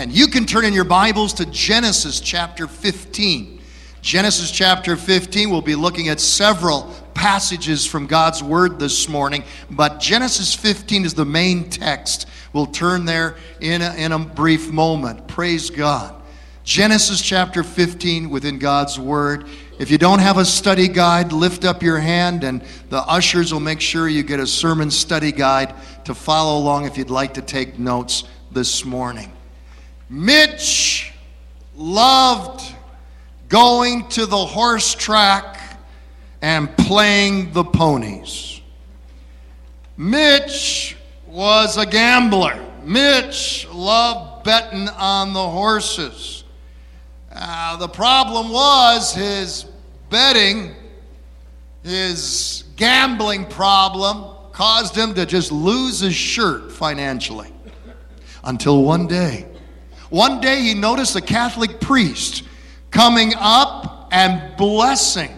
[0.00, 3.60] And you can turn in your Bibles to Genesis chapter 15.
[4.00, 10.00] Genesis chapter 15, we'll be looking at several passages from God's Word this morning, but
[10.00, 12.26] Genesis 15 is the main text.
[12.54, 15.28] We'll turn there in a, in a brief moment.
[15.28, 16.14] Praise God.
[16.64, 19.48] Genesis chapter 15 within God's Word.
[19.78, 23.60] If you don't have a study guide, lift up your hand and the ushers will
[23.60, 25.74] make sure you get a sermon study guide
[26.06, 29.30] to follow along if you'd like to take notes this morning.
[30.10, 31.12] Mitch
[31.76, 32.74] loved
[33.48, 35.78] going to the horse track
[36.42, 38.60] and playing the ponies.
[39.96, 40.96] Mitch
[41.28, 42.58] was a gambler.
[42.82, 46.42] Mitch loved betting on the horses.
[47.32, 49.66] Uh, the problem was his
[50.08, 50.74] betting,
[51.84, 57.52] his gambling problem caused him to just lose his shirt financially.
[58.42, 59.46] Until one day,
[60.10, 62.44] one day he noticed a Catholic priest
[62.90, 65.30] coming up and blessing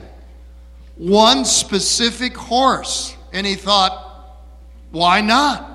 [0.97, 3.16] one specific horse.
[3.32, 4.38] And he thought,
[4.91, 5.69] why not?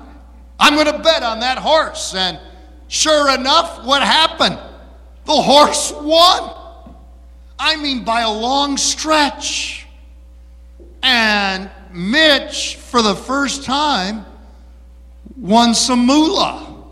[0.58, 2.14] I'm going to bet on that horse.
[2.14, 2.38] And
[2.88, 4.58] sure enough, what happened?
[5.24, 6.54] The horse won.
[7.58, 9.86] I mean, by a long stretch.
[11.02, 14.24] And Mitch, for the first time,
[15.36, 16.84] won some moolah.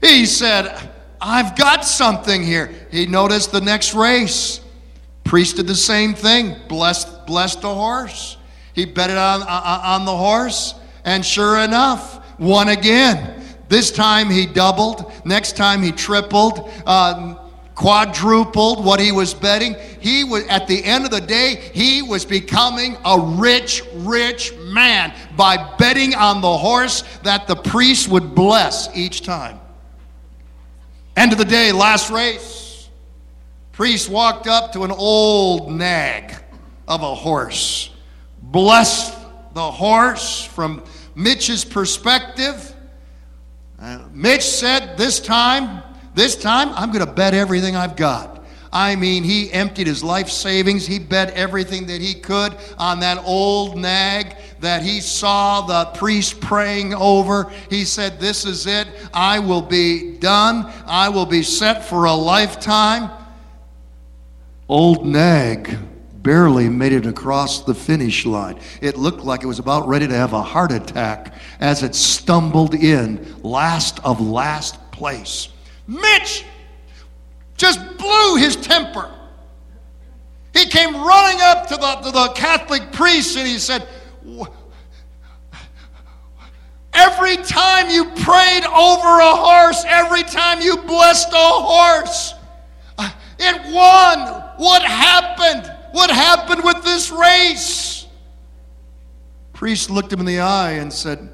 [0.00, 0.87] He said,
[1.20, 2.72] I've got something here.
[2.90, 4.60] He noticed the next race.
[5.24, 8.36] Priest did the same thing, blessed, blessed the horse.
[8.72, 10.74] He bet it on, on the horse,
[11.04, 13.42] and sure enough, won again.
[13.68, 15.12] This time he doubled.
[15.24, 17.34] Next time he tripled, uh,
[17.74, 19.76] quadrupled what he was betting.
[20.00, 25.12] He was, at the end of the day, he was becoming a rich, rich man
[25.36, 29.60] by betting on the horse that the priest would bless each time.
[31.18, 32.88] End of the day, last race.
[33.72, 36.32] Priest walked up to an old nag
[36.86, 37.90] of a horse,
[38.40, 39.18] blessed
[39.52, 40.80] the horse from
[41.16, 42.72] Mitch's perspective.
[43.80, 45.82] Uh, Mitch said, This time,
[46.14, 48.37] this time, I'm going to bet everything I've got.
[48.72, 50.86] I mean, he emptied his life savings.
[50.86, 56.40] He bet everything that he could on that old nag that he saw the priest
[56.40, 57.50] praying over.
[57.70, 58.88] He said, This is it.
[59.14, 60.72] I will be done.
[60.86, 63.10] I will be set for a lifetime.
[64.68, 65.78] Old nag
[66.22, 68.58] barely made it across the finish line.
[68.82, 72.74] It looked like it was about ready to have a heart attack as it stumbled
[72.74, 75.48] in, last of last place.
[75.86, 76.44] Mitch
[77.58, 79.12] just blew his temper.
[80.54, 83.86] He came running up to the, to the Catholic priest and he said,
[86.94, 92.34] Every time you prayed over a horse, every time you blessed a horse,
[92.96, 94.42] uh, it won.
[94.56, 95.72] What happened?
[95.92, 98.06] What happened with this race?
[99.52, 101.28] Priest looked him in the eye and said,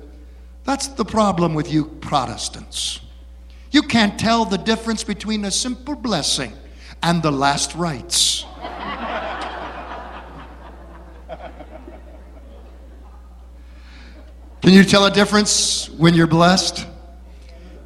[0.64, 3.00] That's the problem with you Protestants.
[3.74, 6.52] You can't tell the difference between a simple blessing
[7.02, 8.44] and the last rites.
[14.62, 16.86] Can you tell a difference when you're blessed?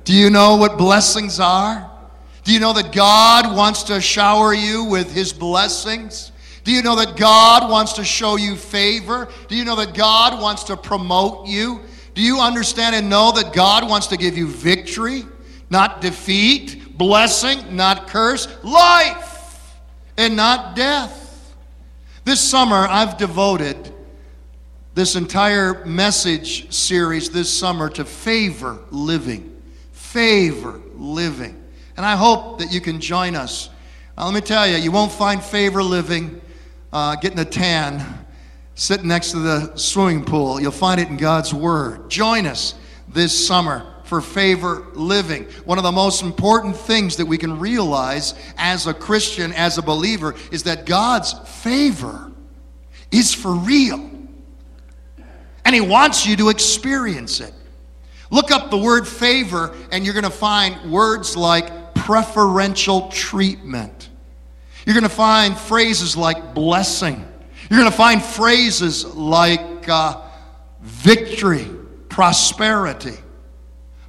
[0.04, 1.90] Do you know what blessings are?
[2.44, 6.32] Do you know that God wants to shower you with His blessings?
[6.64, 9.30] Do you know that God wants to show you favor?
[9.48, 11.80] Do you know that God wants to promote you?
[12.12, 15.24] Do you understand and know that God wants to give you victory?
[15.70, 19.76] Not defeat, blessing, not curse, life,
[20.16, 21.54] and not death.
[22.24, 23.94] This summer, I've devoted
[24.94, 29.62] this entire message series this summer to favor living.
[29.92, 31.62] Favor living.
[31.96, 33.70] And I hope that you can join us.
[34.16, 36.40] Now, let me tell you, you won't find favor living
[36.92, 38.24] uh, getting a tan
[38.74, 40.60] sitting next to the swimming pool.
[40.60, 42.08] You'll find it in God's Word.
[42.08, 42.74] Join us
[43.08, 45.44] this summer for favor living.
[45.66, 49.82] One of the most important things that we can realize as a Christian, as a
[49.82, 52.32] believer, is that God's favor
[53.12, 54.10] is for real.
[55.64, 57.52] And He wants you to experience it.
[58.30, 64.08] Look up the word favor, and you're going to find words like preferential treatment.
[64.86, 67.28] You're going to find phrases like blessing.
[67.68, 70.22] You're going to find phrases like uh,
[70.80, 71.68] victory,
[72.08, 73.18] prosperity.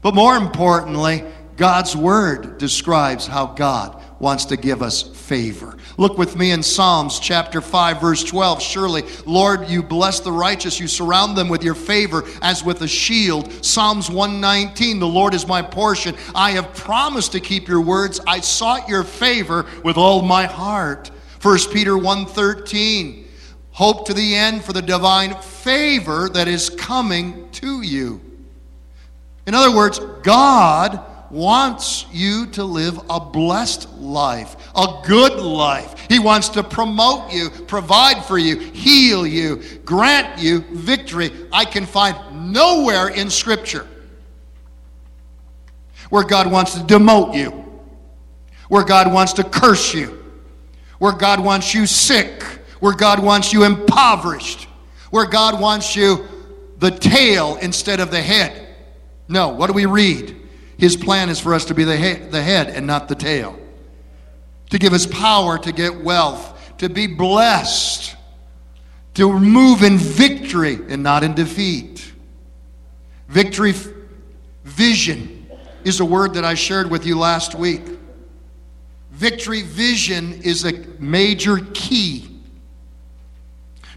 [0.01, 1.24] But more importantly,
[1.57, 5.78] God's Word describes how God wants to give us favor.
[5.98, 8.62] Look with me in Psalms chapter 5, verse 12.
[8.62, 10.80] Surely, Lord, you bless the righteous.
[10.80, 13.63] You surround them with your favor as with a shield.
[13.63, 16.16] Psalms 119, the Lord is my portion.
[16.34, 18.19] I have promised to keep your words.
[18.28, 21.12] I sought your favor with all my heart.
[21.42, 23.25] 1 Peter 1:13.
[23.72, 28.19] Hope to the end for the divine favor that is coming to you.
[29.50, 36.06] In other words, God wants you to live a blessed life, a good life.
[36.07, 41.31] He wants to promote you, provide for you, heal you, grant you victory.
[41.51, 43.88] I can find nowhere in Scripture
[46.12, 47.50] where God wants to demote you,
[48.68, 50.24] where God wants to curse you,
[51.00, 52.44] where God wants you sick,
[52.81, 54.66] where God wants you impoverished,
[55.10, 56.28] where God wants you
[56.78, 58.68] the tail instead of the head.
[59.29, 60.35] No, what do we read?
[60.77, 63.57] His plan is for us to be the head, the head and not the tail.
[64.71, 68.15] To give us power to get wealth, to be blessed,
[69.13, 72.11] to move in victory and not in defeat.
[73.27, 73.73] Victory
[74.63, 75.47] vision
[75.83, 77.83] is a word that I shared with you last week.
[79.11, 82.39] Victory vision is a major key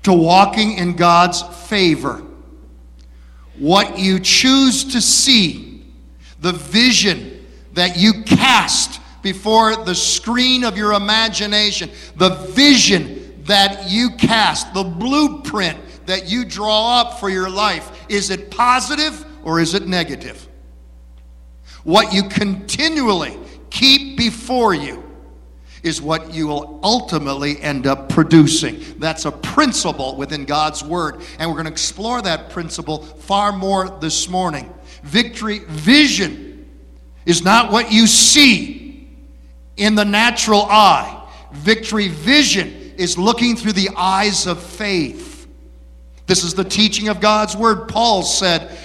[0.03, 2.23] to walking in God's favor.
[3.59, 5.85] What you choose to see
[6.41, 14.11] the vision that you cast before the screen of your imagination, the vision that you
[14.11, 19.75] cast, the blueprint that you draw up for your life, is it positive or is
[19.75, 20.49] it negative?
[21.85, 23.39] What you continually
[23.71, 25.02] keep before you
[25.83, 28.81] is what you will ultimately end up producing.
[28.99, 33.89] That's a principle within God's Word, and we're going to explore that principle far more
[33.89, 34.73] this morning.
[35.03, 36.69] Victory vision
[37.27, 39.09] is not what you see
[39.77, 41.29] in the natural eye.
[41.53, 45.49] Victory vision is looking through the eyes of faith.
[46.27, 47.89] This is the teaching of God's word.
[47.89, 48.77] Paul said,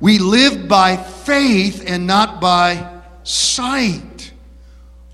[0.00, 4.15] We live by faith and not by sight.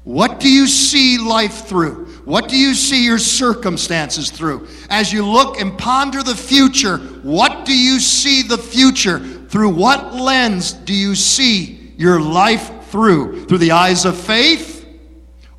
[0.04, 2.06] What do you see life through?
[2.24, 4.66] What do you see your circumstances through?
[4.90, 9.18] As you look and ponder the future, what do you see the future?
[9.18, 13.46] Through what lens do you see your life through?
[13.46, 14.86] Through the eyes of faith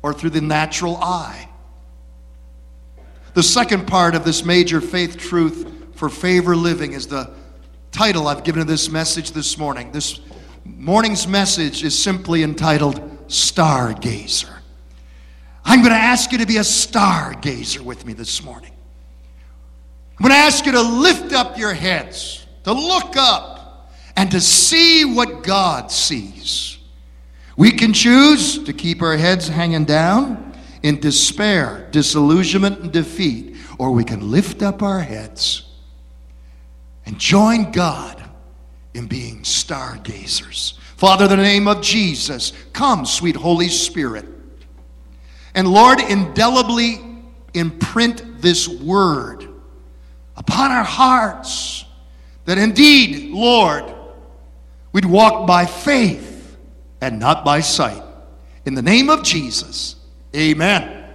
[0.02, 1.48] or through the natural eye?
[3.32, 7.30] The second part of this major faith truth for favor living is the
[7.92, 9.90] title I've given to this message this morning.
[9.90, 10.20] This
[10.64, 14.58] morning's message is simply entitled Stargazer.
[15.64, 18.70] I'm going to ask you to be a stargazer with me this morning.
[20.18, 24.40] I'm going to ask you to lift up your heads, to look up, and to
[24.40, 26.78] see what God sees.
[27.56, 30.52] We can choose to keep our heads hanging down
[30.84, 35.64] in despair, disillusionment, and defeat, or we can lift up our heads
[37.04, 38.22] and join God
[38.92, 40.78] in being stargazers.
[41.04, 44.24] Father, the name of Jesus, come, sweet Holy Spirit.
[45.54, 46.98] And Lord, indelibly
[47.52, 49.46] imprint this word
[50.34, 51.84] upon our hearts
[52.46, 53.84] that indeed, Lord,
[54.92, 56.56] we'd walk by faith
[57.02, 58.02] and not by sight.
[58.64, 59.96] In the name of Jesus,
[60.34, 61.06] amen.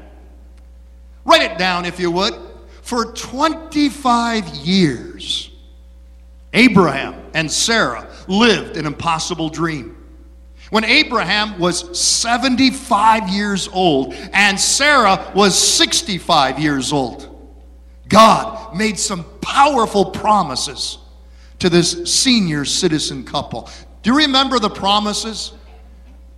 [1.25, 2.35] Write it down if you would.
[2.83, 5.49] For 25 years,
[6.53, 9.97] Abraham and Sarah lived an impossible dream.
[10.69, 17.25] When Abraham was 75 years old and Sarah was 65 years old,
[18.07, 20.99] God made some powerful promises
[21.57, 23.69] to this senior citizen couple.
[24.03, 25.53] Do you remember the promises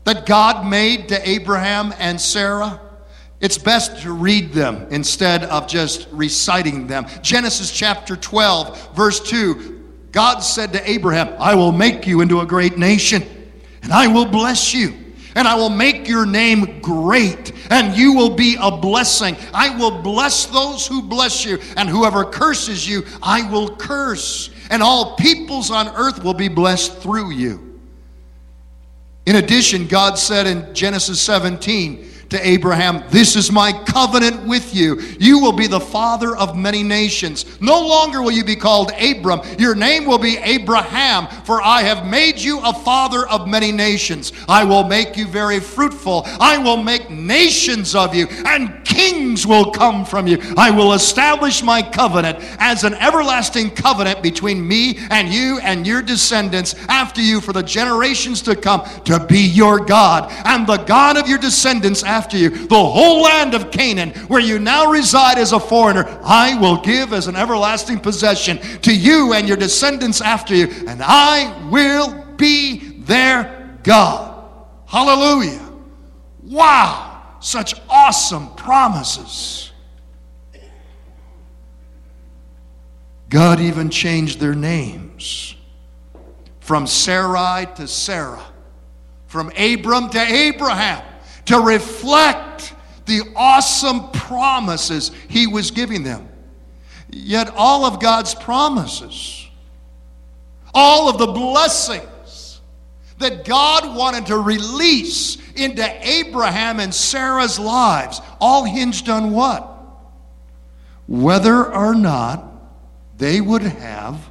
[0.06, 2.80] that God made to Abraham and Sarah?
[3.42, 7.06] It's best to read them instead of just reciting them.
[7.22, 9.81] Genesis chapter 12, verse 2
[10.12, 13.24] God said to Abraham, I will make you into a great nation
[13.84, 14.94] and I will bless you.
[15.34, 19.38] And I will make your name great, and you will be a blessing.
[19.53, 24.50] I will bless those who bless you, and whoever curses you, I will curse.
[24.70, 27.80] And all peoples on earth will be blessed through you.
[29.25, 35.00] In addition, God said in Genesis 17, to Abraham, This is my covenant with you.
[35.20, 37.46] You will be the father of many nations.
[37.62, 39.42] No longer will you be called Abram.
[39.60, 44.32] Your name will be Abraham, for I have made you a father of many nations.
[44.48, 46.24] I will make you very fruitful.
[46.26, 50.38] I will make nations of you, and Kings will come from you.
[50.58, 56.02] I will establish my covenant as an everlasting covenant between me and you and your
[56.02, 61.16] descendants after you for the generations to come to be your God and the God
[61.16, 62.50] of your descendants after you.
[62.50, 67.14] The whole land of Canaan, where you now reside as a foreigner, I will give
[67.14, 73.00] as an everlasting possession to you and your descendants after you, and I will be
[73.00, 74.50] their God.
[74.86, 75.66] Hallelujah.
[76.44, 77.11] Wow.
[77.42, 79.72] Such awesome promises.
[83.30, 85.56] God even changed their names
[86.60, 88.46] from Sarai to Sarah,
[89.26, 91.04] from Abram to Abraham,
[91.46, 96.30] to reflect the awesome promises he was giving them.
[97.10, 99.48] Yet, all of God's promises,
[100.74, 102.11] all of the blessings
[103.22, 109.68] that God wanted to release into Abraham and Sarah's lives, all hinged on what?
[111.08, 112.46] Whether or not
[113.18, 114.30] they would have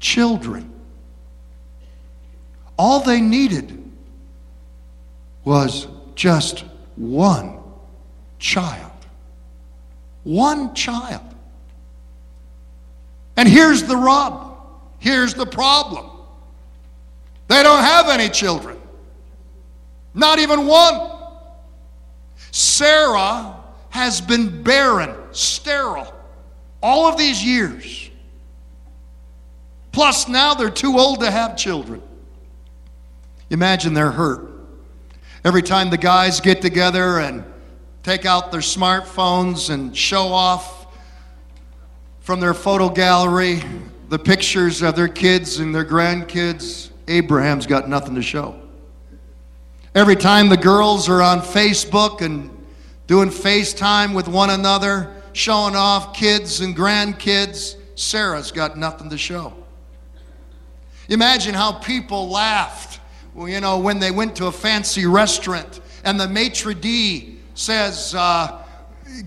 [0.00, 0.72] children.
[2.76, 3.90] All they needed
[5.44, 6.64] was just
[6.96, 7.58] one
[8.38, 8.92] child.
[10.24, 11.22] One child.
[13.36, 14.56] And here's the rub.
[14.98, 16.10] Here's the problem.
[17.48, 18.78] They don't have any children.
[20.14, 21.10] Not even one.
[22.50, 23.56] Sarah
[23.90, 26.12] has been barren, sterile,
[26.82, 28.10] all of these years.
[29.92, 32.02] Plus, now they're too old to have children.
[33.50, 34.50] Imagine they're hurt.
[35.44, 37.44] Every time the guys get together and
[38.02, 40.86] take out their smartphones and show off
[42.20, 43.62] from their photo gallery
[44.08, 48.60] the pictures of their kids and their grandkids, Abraham's got nothing to show.
[49.94, 52.50] Every time the girls are on Facebook and
[53.06, 59.54] doing FaceTime with one another, showing off kids and grandkids, Sarah's got nothing to show.
[61.08, 63.00] Imagine how people laughed,
[63.34, 68.62] you know, when they went to a fancy restaurant and the maitre d' says, uh,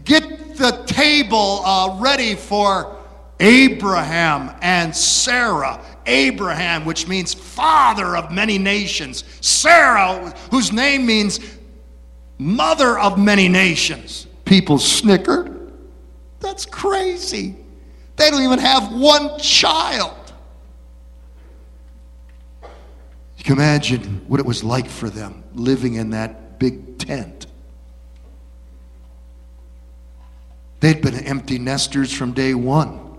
[0.06, 2.96] "Get the table uh, ready for
[3.40, 11.40] Abraham and Sarah." Abraham, which means father of many nations, Sarah, whose name means
[12.38, 14.28] mother of many nations.
[14.46, 15.72] People snickered.
[16.40, 17.56] That's crazy.
[18.16, 20.18] They don't even have one child.
[23.38, 27.48] You can imagine what it was like for them living in that big tent.
[30.80, 33.11] They'd been empty nesters from day one.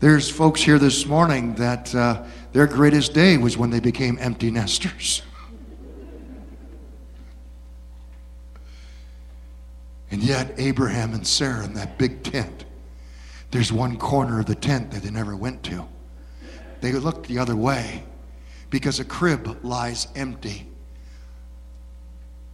[0.00, 4.48] There's folks here this morning that uh, their greatest day was when they became empty
[4.48, 5.22] nesters.
[10.12, 12.64] And yet, Abraham and Sarah in that big tent,
[13.50, 15.84] there's one corner of the tent that they never went to.
[16.80, 18.04] They looked the other way
[18.70, 20.68] because a crib lies empty.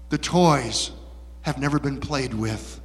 [0.08, 0.92] The toys
[1.42, 2.80] have never been played with.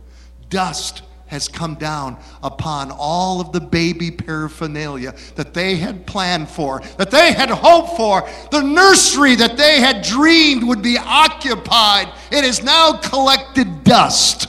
[0.50, 6.82] Dust has come down upon all of the baby paraphernalia that they had planned for,
[6.98, 8.28] that they had hoped for.
[8.52, 12.12] The nursery that they had dreamed would be occupied.
[12.32, 14.48] It is now collected dust.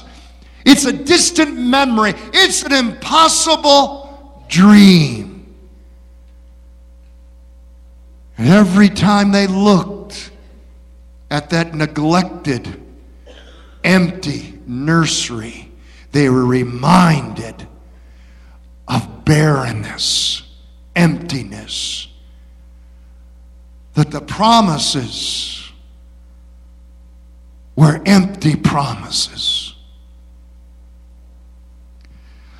[0.64, 5.54] It's a distant memory, it's an impossible dream.
[8.36, 10.30] And every time they looked
[11.30, 12.82] at that neglected,
[13.84, 15.69] empty nursery,
[16.12, 17.66] they were reminded
[18.88, 20.42] of barrenness,
[20.96, 22.08] emptiness,
[23.94, 25.70] that the promises
[27.76, 29.74] were empty promises.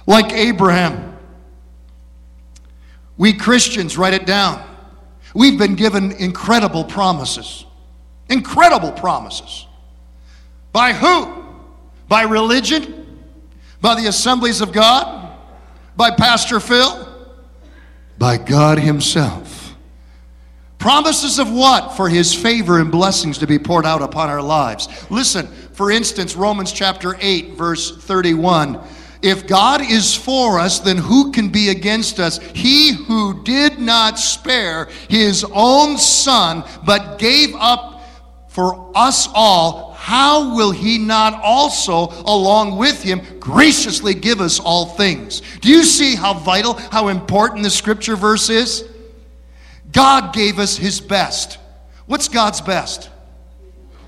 [0.06, 1.16] Like Abraham,
[3.16, 4.64] we Christians, write it down.
[5.34, 7.66] We've been given incredible promises.
[8.28, 9.66] Incredible promises.
[10.72, 11.44] By who?
[12.08, 12.99] By religion?
[13.80, 15.36] By the assemblies of God?
[15.96, 17.08] By Pastor Phil?
[18.18, 19.74] By God Himself.
[20.78, 21.96] Promises of what?
[21.96, 24.88] For His favor and blessings to be poured out upon our lives.
[25.10, 28.80] Listen, for instance, Romans chapter 8, verse 31.
[29.22, 32.38] If God is for us, then who can be against us?
[32.38, 37.89] He who did not spare his own son, but gave up
[38.50, 44.86] for us all, how will he not also, along with him, graciously give us all
[44.86, 45.40] things?
[45.60, 48.84] Do you see how vital, how important the scripture verse is?
[49.92, 51.58] God gave us his best.
[52.06, 53.08] What's God's best?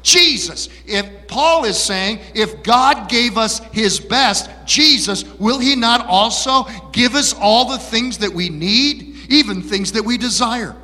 [0.03, 0.69] Jesus.
[0.87, 6.65] If Paul is saying, if God gave us his best, Jesus, will he not also
[6.91, 10.75] give us all the things that we need, even things that we desire?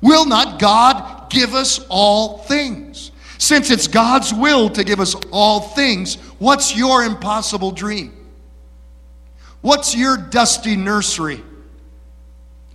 [0.00, 3.10] Will not God give us all things?
[3.38, 8.12] Since it's God's will to give us all things, what's your impossible dream?
[9.60, 11.42] What's your dusty nursery?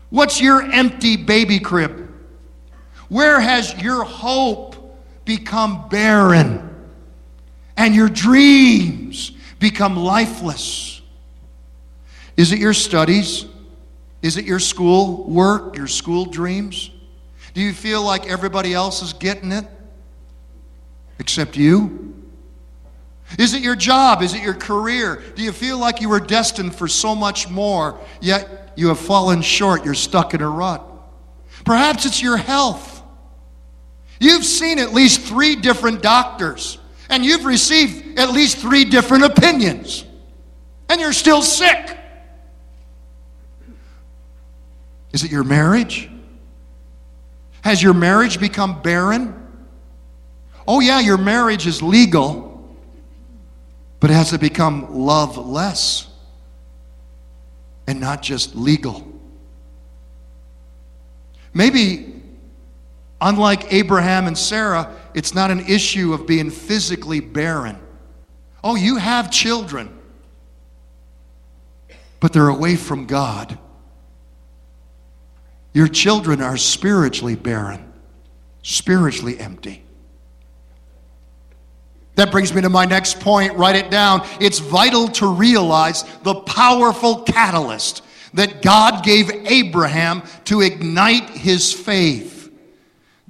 [0.09, 2.07] What's your empty baby crib?
[3.09, 6.67] Where has your hope become barren
[7.77, 11.01] and your dreams become lifeless?
[12.37, 13.45] Is it your studies?
[14.21, 16.91] Is it your school work, your school dreams?
[17.53, 19.65] Do you feel like everybody else is getting it
[21.19, 22.15] except you?
[23.37, 24.21] Is it your job?
[24.21, 25.21] Is it your career?
[25.35, 29.41] Do you feel like you were destined for so much more, yet you have fallen
[29.41, 29.85] short?
[29.85, 30.83] You're stuck in a rut.
[31.65, 33.03] Perhaps it's your health.
[34.19, 36.79] You've seen at least three different doctors,
[37.09, 40.05] and you've received at least three different opinions,
[40.89, 41.97] and you're still sick.
[45.13, 46.08] Is it your marriage?
[47.69, 49.47] Has your marriage become barren?
[50.67, 52.67] Oh, yeah, your marriage is legal,
[53.99, 56.07] but has it become loveless
[57.85, 59.07] and not just legal?
[61.53, 62.23] Maybe,
[63.21, 67.77] unlike Abraham and Sarah, it's not an issue of being physically barren.
[68.63, 69.95] Oh, you have children,
[72.19, 73.59] but they're away from God.
[75.79, 77.93] Your children are spiritually barren,
[78.63, 79.81] spiritually empty.
[82.15, 83.53] That brings me to my next point.
[83.53, 84.27] Write it down.
[84.41, 92.51] It's vital to realize the powerful catalyst that God gave Abraham to ignite his faith.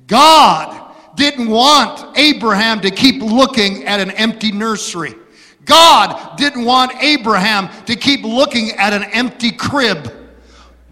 [0.08, 5.14] God didn't want Abraham to keep looking at an empty nursery.
[5.66, 10.19] God didn't want Abraham to keep looking at an empty crib.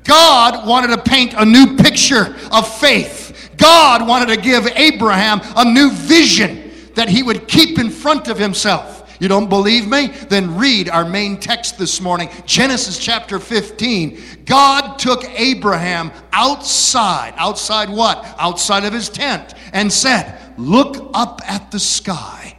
[0.07, 3.51] God wanted to paint a new picture of faith.
[3.57, 8.39] God wanted to give Abraham a new vision that he would keep in front of
[8.39, 8.97] himself.
[9.19, 10.07] You don't believe me?
[10.07, 14.43] Then read our main text this morning, Genesis chapter 15.
[14.45, 17.33] God took Abraham outside.
[17.35, 18.23] Outside what?
[18.37, 22.57] Outside of his tent and said, Look up at the sky,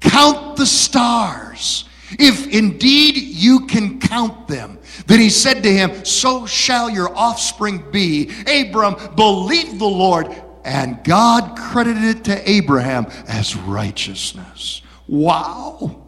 [0.00, 1.84] count the stars.
[2.18, 7.84] If indeed you can count them, then he said to him, So shall your offspring
[7.90, 8.30] be.
[8.46, 14.82] Abram believed the Lord, and God credited it to Abraham as righteousness.
[15.06, 16.06] Wow.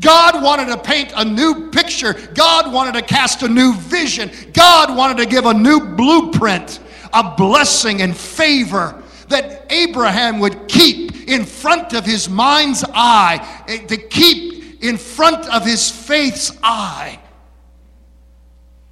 [0.00, 2.14] God wanted to paint a new picture.
[2.34, 4.30] God wanted to cast a new vision.
[4.52, 6.80] God wanted to give a new blueprint,
[7.12, 13.86] a blessing and favor that Abraham would keep in front of his mind's eye, eh,
[13.86, 17.20] to keep in front of his faith's eye.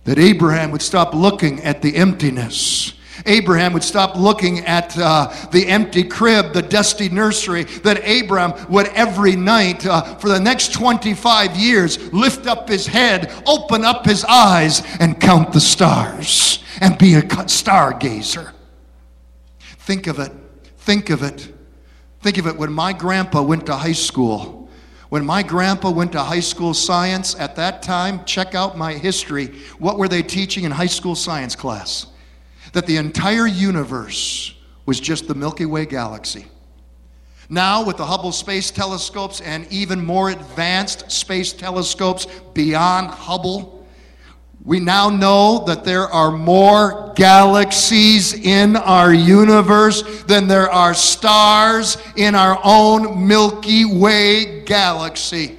[0.05, 5.67] That Abraham would stop looking at the emptiness Abraham would stop looking at uh, the
[5.67, 11.57] empty crib, the dusty nursery, that Abraham would every night uh, for the next 25
[11.57, 17.15] years lift up his head, open up his eyes, and count the stars and be
[17.15, 18.53] a stargazer.
[19.61, 20.33] Think of it.
[20.79, 21.53] Think of it.
[22.27, 22.57] Think of it.
[22.57, 24.69] When my grandpa went to high school,
[25.11, 29.47] when my grandpa went to high school science at that time, check out my history.
[29.79, 32.09] What were they teaching in high school science class?
[32.73, 36.47] that the entire universe was just the Milky Way galaxy.
[37.49, 43.76] Now, with the Hubble Space Telescopes and even more advanced space telescopes beyond Hubble,
[44.67, 51.97] we now know that there are more galaxies in our universe than there are stars
[52.17, 55.57] in our own Milky Way galaxy.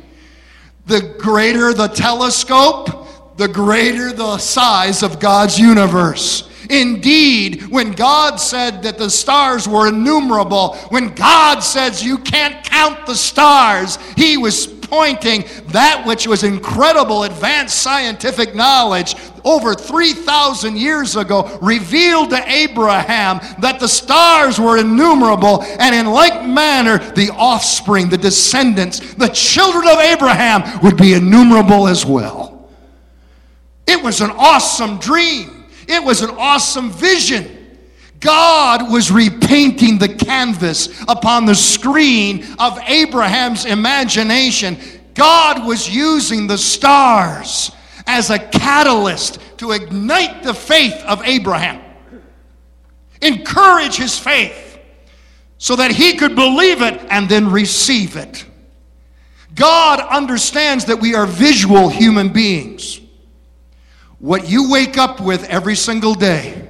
[0.88, 6.50] The greater the telescope, the greater the size of God's universe.
[6.70, 13.06] Indeed, when God said that the stars were innumerable, when God says you can't count
[13.06, 21.16] the stars, he was pointing that which was incredible advanced scientific knowledge over 3,000 years
[21.16, 28.10] ago revealed to Abraham that the stars were innumerable, and in like manner, the offspring,
[28.10, 32.70] the descendants, the children of Abraham would be innumerable as well.
[33.86, 35.66] It was an awesome dream.
[35.88, 37.57] It was an awesome vision.
[38.20, 44.78] God was repainting the canvas upon the screen of Abraham's imagination.
[45.14, 47.72] God was using the stars
[48.06, 51.82] as a catalyst to ignite the faith of Abraham.
[53.22, 54.80] encourage his faith
[55.58, 58.46] so that he could believe it and then receive it.
[59.56, 63.02] God understands that we are visual human beings.
[64.20, 66.68] What you wake up with every single day,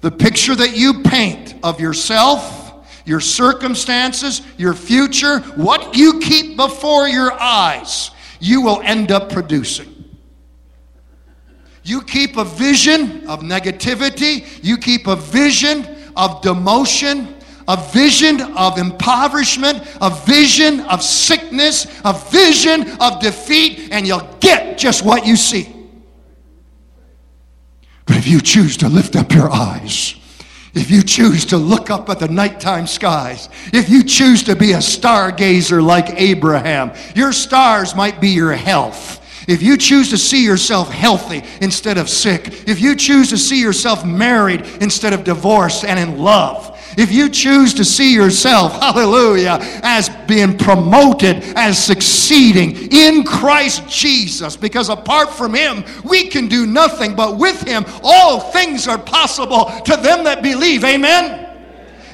[0.00, 7.08] the picture that you paint of yourself, your circumstances, your future, what you keep before
[7.08, 8.10] your eyes,
[8.40, 10.04] you will end up producing.
[11.82, 15.80] You keep a vision of negativity, you keep a vision
[16.16, 17.34] of demotion,
[17.68, 24.78] a vision of impoverishment, a vision of sickness, a vision of defeat, and you'll get
[24.78, 25.79] just what you see.
[28.10, 30.16] But if you choose to lift up your eyes,
[30.74, 34.72] if you choose to look up at the nighttime skies, if you choose to be
[34.72, 39.18] a stargazer like Abraham, your stars might be your health.
[39.46, 43.60] If you choose to see yourself healthy instead of sick, if you choose to see
[43.60, 49.58] yourself married instead of divorced and in love, if you choose to see yourself, hallelujah,
[49.82, 56.66] as being promoted, as succeeding in Christ Jesus, because apart from Him, we can do
[56.66, 60.84] nothing, but with Him, all things are possible to them that believe.
[60.84, 61.46] Amen?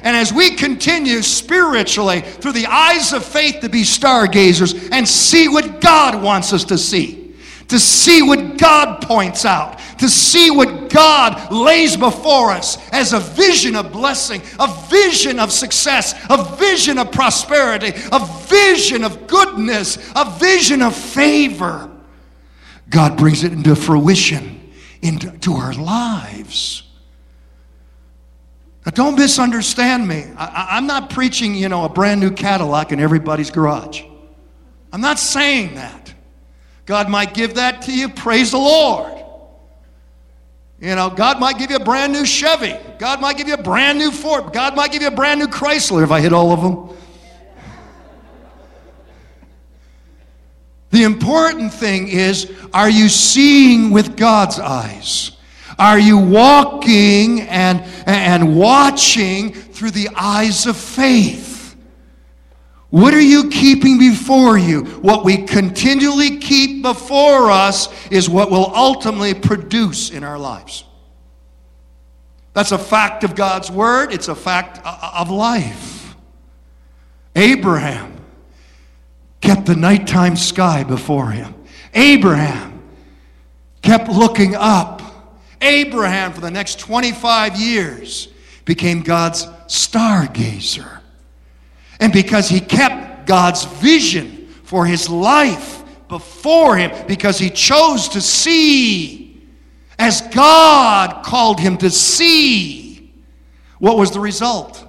[0.03, 5.47] And as we continue spiritually through the eyes of faith to be stargazers and see
[5.47, 7.27] what God wants us to see
[7.67, 13.19] to see what God points out, to see what God lays before us as a
[13.19, 19.97] vision of blessing, a vision of success, a vision of prosperity, a vision of goodness,
[20.15, 21.91] a vision of favor.
[22.89, 24.57] God brings it into fruition
[25.01, 26.83] into our lives.
[28.85, 30.25] Now, don't misunderstand me.
[30.37, 34.03] I, am not preaching, you know, a brand new Cadillac in everybody's garage.
[34.93, 36.13] I'm not saying that.
[36.85, 38.07] God might give that to you.
[38.07, 39.16] Praise the Lord.
[40.79, 42.75] You know, God might give you a brand new Chevy.
[42.99, 44.53] God might give you a brand new Ford.
[44.53, 46.97] God might give you a brand new Chrysler if I hit all of them.
[50.91, 55.31] The important thing is are you seeing with God's eyes?
[55.79, 61.46] Are you walking and, and watching through the eyes of faith?
[62.89, 64.85] What are you keeping before you?
[65.01, 70.85] What we continually keep before us is what will ultimately produce in our lives.
[72.53, 76.15] That's a fact of God's word, it's a fact uh, uh, of life.
[77.35, 78.13] Abraham
[79.41, 81.53] kept the nighttime sky before him.
[81.93, 82.81] Abraham
[83.81, 85.01] kept looking up.
[85.61, 88.29] Abraham, for the next 25 years,
[88.65, 90.96] became God's stargazer.
[91.99, 98.21] And because he kept God's vision for his life before him, because he chose to
[98.21, 99.27] see
[99.99, 103.13] as God called him to see,
[103.79, 104.83] what was the result?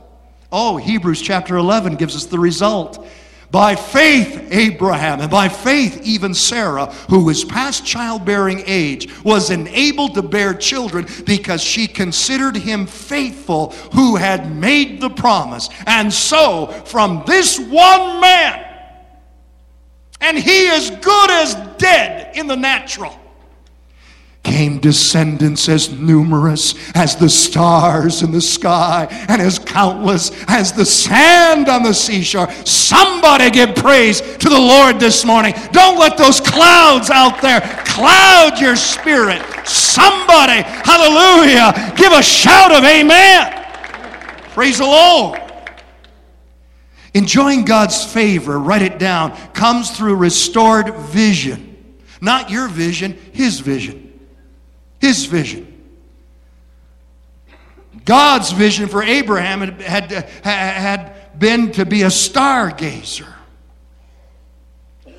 [0.52, 3.06] Oh, Hebrews chapter 11 gives us the result.
[3.50, 10.14] By faith, Abraham, and by faith, even Sarah, who was past childbearing age, was enabled
[10.14, 15.70] to bear children because she considered him faithful who had made the promise.
[15.86, 18.66] And so, from this one man,
[20.20, 23.18] and he is good as dead in the natural
[24.42, 30.86] came descendants as numerous as the stars in the sky and as countless as the
[30.86, 32.50] sand on the seashore.
[32.64, 35.54] Somebody give praise to the Lord this morning.
[35.72, 39.42] Don't let those clouds out there cloud your spirit.
[39.66, 43.66] Somebody, hallelujah, give a shout of amen.
[44.50, 45.40] Praise the Lord.
[47.14, 51.76] Enjoying God's favor, write it down, comes through restored vision.
[52.20, 54.07] Not your vision, His vision.
[55.00, 55.74] His vision.
[58.04, 63.32] God's vision for Abraham had, had, had been to be a stargazer,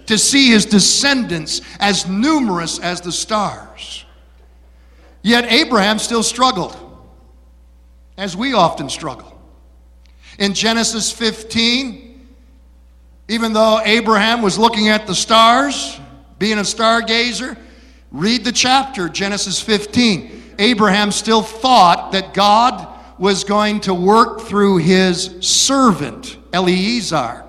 [0.08, 4.06] to see his descendants as numerous as the stars.
[5.22, 6.76] Yet Abraham still struggled,
[8.18, 9.40] as we often struggle.
[10.40, 12.28] In Genesis 15,
[13.28, 16.00] even though Abraham was looking at the stars,
[16.40, 17.56] being a stargazer,
[18.12, 20.56] Read the chapter, Genesis 15.
[20.58, 22.88] Abraham still thought that God
[23.20, 27.44] was going to work through his servant, Eliezer.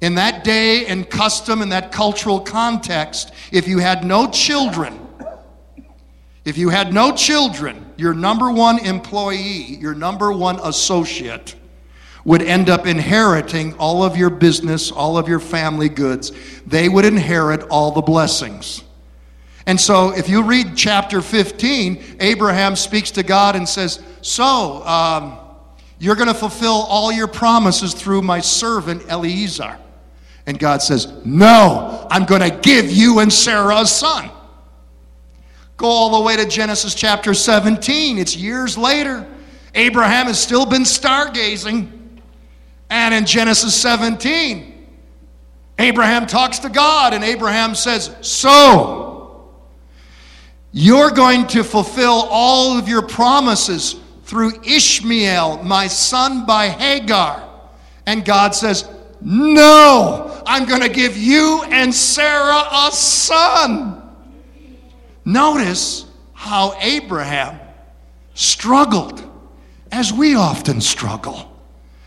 [0.00, 4.98] In that day and custom, in that cultural context, if you had no children,
[6.44, 11.56] if you had no children, your number one employee, your number one associate,
[12.24, 16.32] would end up inheriting all of your business, all of your family goods.
[16.66, 18.84] They would inherit all the blessings.
[19.66, 25.38] And so, if you read chapter 15, Abraham speaks to God and says, So, um,
[25.98, 29.76] you're going to fulfill all your promises through my servant Eliezer.
[30.46, 34.30] And God says, No, I'm going to give you and Sarah a son.
[35.76, 38.18] Go all the way to Genesis chapter 17.
[38.18, 39.26] It's years later.
[39.74, 41.90] Abraham has still been stargazing.
[42.90, 44.88] And in Genesis 17,
[45.78, 49.09] Abraham talks to God, and Abraham says, So,
[50.72, 57.48] you're going to fulfill all of your promises through Ishmael, my son by Hagar.
[58.06, 58.88] And God says,
[59.20, 64.00] No, I'm going to give you and Sarah a son.
[65.24, 67.58] Notice how Abraham
[68.34, 69.22] struggled,
[69.92, 71.46] as we often struggle.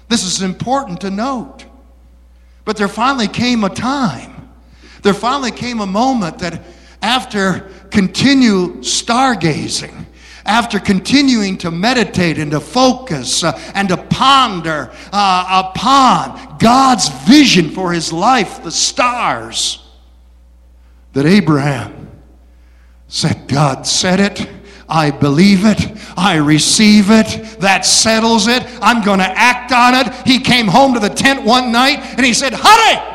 [0.07, 1.65] This is important to note.
[2.65, 4.49] But there finally came a time,
[5.01, 6.63] there finally came a moment that
[7.01, 10.05] after continued stargazing,
[10.45, 17.69] after continuing to meditate and to focus uh, and to ponder uh, upon God's vision
[17.69, 19.87] for his life, the stars,
[21.13, 22.09] that Abraham
[23.07, 24.49] said, God said it.
[24.89, 25.79] I believe it.
[26.17, 27.59] I receive it.
[27.61, 28.63] That settles it.
[28.81, 30.27] I'm going to act on it.
[30.27, 33.12] He came home to the tent one night and he said, Honey,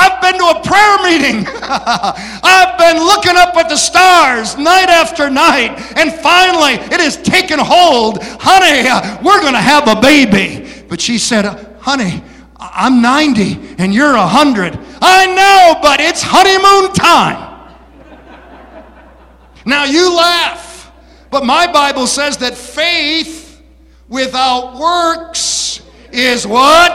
[0.00, 1.46] I've been to a prayer meeting.
[1.62, 7.58] I've been looking up at the stars night after night, and finally it has taken
[7.58, 8.22] hold.
[8.22, 10.84] Honey, uh, we're going to have a baby.
[10.88, 11.44] But she said,
[11.80, 12.22] Honey,
[12.58, 14.78] I'm 90 and you're 100.
[15.02, 17.68] I know, but it's honeymoon time.
[19.66, 20.92] now you laugh,
[21.30, 23.62] but my Bible says that faith
[24.08, 26.90] without works is what?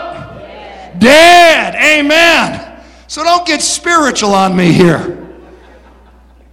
[0.98, 1.76] Dead.
[1.76, 2.75] Amen.
[3.08, 5.22] So don't get spiritual on me here.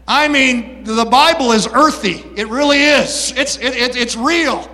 [0.07, 2.25] I mean, the Bible is earthy.
[2.37, 3.33] It really is.
[3.37, 4.69] It's, it, it, it's real.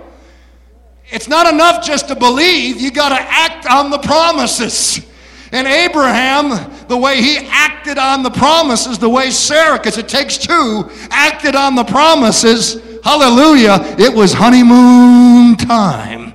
[1.11, 5.05] It's not enough just to believe, you got to act on the promises.
[5.51, 6.49] And Abraham,
[6.87, 11.55] the way he acted on the promises, the way Sarah, because it takes two, acted
[11.55, 16.33] on the promises, hallelujah, it was honeymoon time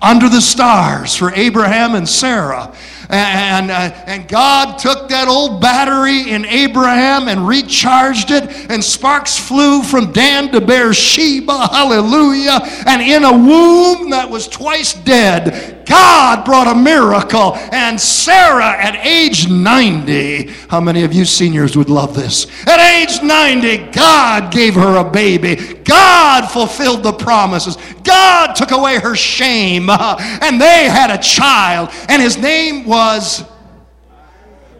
[0.00, 2.72] under the stars for Abraham and Sarah.
[3.12, 9.38] And, uh, and God took that old battery in Abraham and recharged it, and sparks
[9.38, 11.68] flew from Dan to Beersheba.
[11.70, 12.58] Hallelujah.
[12.86, 17.54] And in a womb that was twice dead, God brought a miracle.
[17.72, 22.46] And Sarah, at age 90, how many of you seniors would love this?
[22.66, 25.56] At age 90, God gave her a baby.
[25.84, 27.76] God fulfilled the promises.
[28.04, 29.88] God took away her shame.
[30.42, 31.90] And they had a child.
[32.08, 33.44] And his name was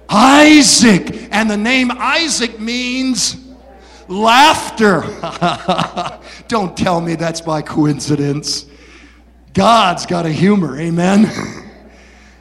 [0.09, 1.29] Isaac.
[1.31, 3.37] And the name Isaac means
[4.09, 5.03] laughter.
[6.49, 8.67] Don't tell me that's by coincidence.
[9.55, 11.31] God's got a humor, amen?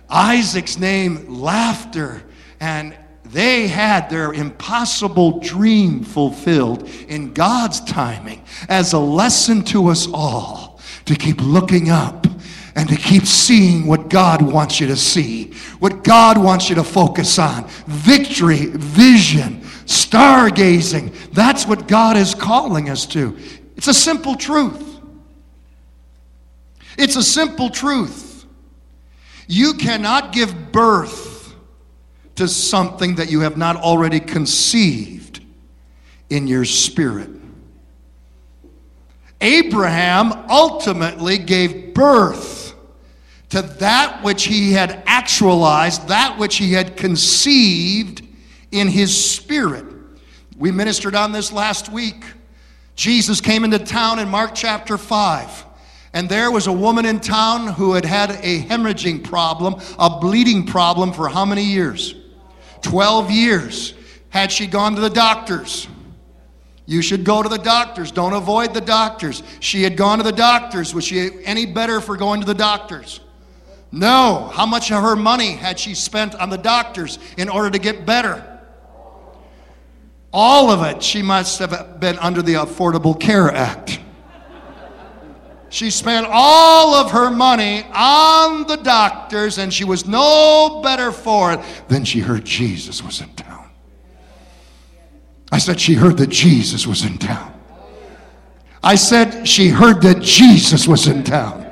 [0.10, 2.24] Isaac's name, laughter.
[2.60, 10.08] And they had their impossible dream fulfilled in God's timing as a lesson to us
[10.13, 12.28] all to keep looking up
[12.76, 16.84] and to keep seeing what God wants you to see, what God wants you to
[16.84, 17.67] focus on.
[17.88, 21.13] Victory, vision, stargazing.
[21.34, 23.38] That's what God is calling us to.
[23.76, 24.90] It's a simple truth.
[26.97, 28.45] It's a simple truth.
[29.47, 31.56] You cannot give birth
[32.36, 35.43] to something that you have not already conceived
[36.30, 37.30] in your spirit.
[39.41, 42.73] Abraham ultimately gave birth
[43.49, 48.25] to that which he had actualized, that which he had conceived
[48.71, 49.86] in his spirit.
[50.58, 52.23] We ministered on this last week.
[52.95, 55.65] Jesus came into town in Mark chapter 5.
[56.13, 60.65] And there was a woman in town who had had a hemorrhaging problem, a bleeding
[60.65, 62.15] problem for how many years?
[62.82, 63.93] 12 years.
[64.30, 65.88] Had she gone to the doctors?
[66.86, 68.12] You should go to the doctors.
[68.12, 69.43] Don't avoid the doctors.
[69.60, 70.93] She had gone to the doctors.
[70.93, 73.21] Was she any better for going to the doctors?
[73.91, 74.52] No.
[74.54, 78.06] How much of her money had she spent on the doctors in order to get
[78.06, 78.60] better?
[80.34, 81.04] All of it.
[81.04, 84.00] She must have been under the Affordable Care Act.
[85.71, 91.53] She spent all of her money on the doctors, and she was no better for
[91.53, 93.69] it than she heard Jesus was in town.
[95.49, 97.53] I said she heard that Jesus was in town.
[98.84, 101.65] I said she heard that Jesus was in town.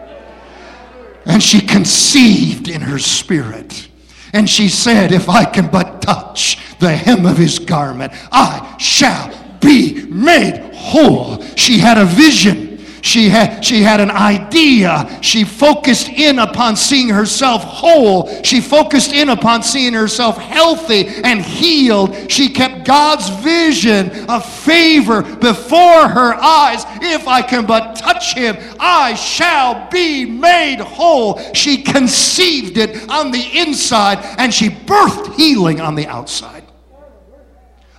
[1.25, 3.89] And she conceived in her spirit.
[4.31, 9.33] And she said, If I can but touch the hem of his garment, I shall
[9.59, 11.41] be made whole.
[11.57, 12.68] She had a vision.
[13.01, 15.19] She had, she had an idea.
[15.21, 18.43] She focused in upon seeing herself whole.
[18.43, 22.31] She focused in upon seeing herself healthy and healed.
[22.31, 26.83] She kept God's vision of favor before her eyes.
[27.01, 31.39] If I can but touch him, I shall be made whole.
[31.53, 36.63] She conceived it on the inside and she birthed healing on the outside.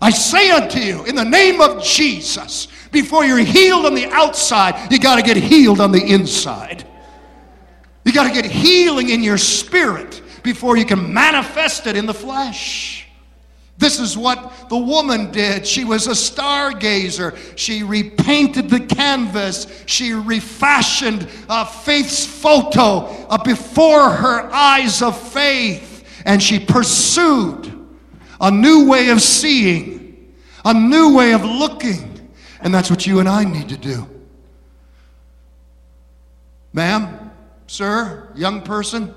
[0.03, 4.93] I say unto you, in the name of Jesus, before you're healed on the outside,
[4.93, 6.85] you got to get healed on the inside.
[8.05, 12.15] You got to get healing in your spirit before you can manifest it in the
[12.15, 13.07] flesh.
[13.81, 15.67] This is what the woman did.
[15.67, 17.35] She was a stargazer.
[17.57, 19.85] She repainted the canvas.
[19.87, 26.05] She refashioned uh, faith's photo uh, before her eyes of faith.
[26.27, 27.73] And she pursued
[28.39, 32.10] a new way of seeing, a new way of looking.
[32.63, 34.09] And that's what you and I need to do.
[36.73, 37.31] Ma'am,
[37.67, 39.15] sir, young person,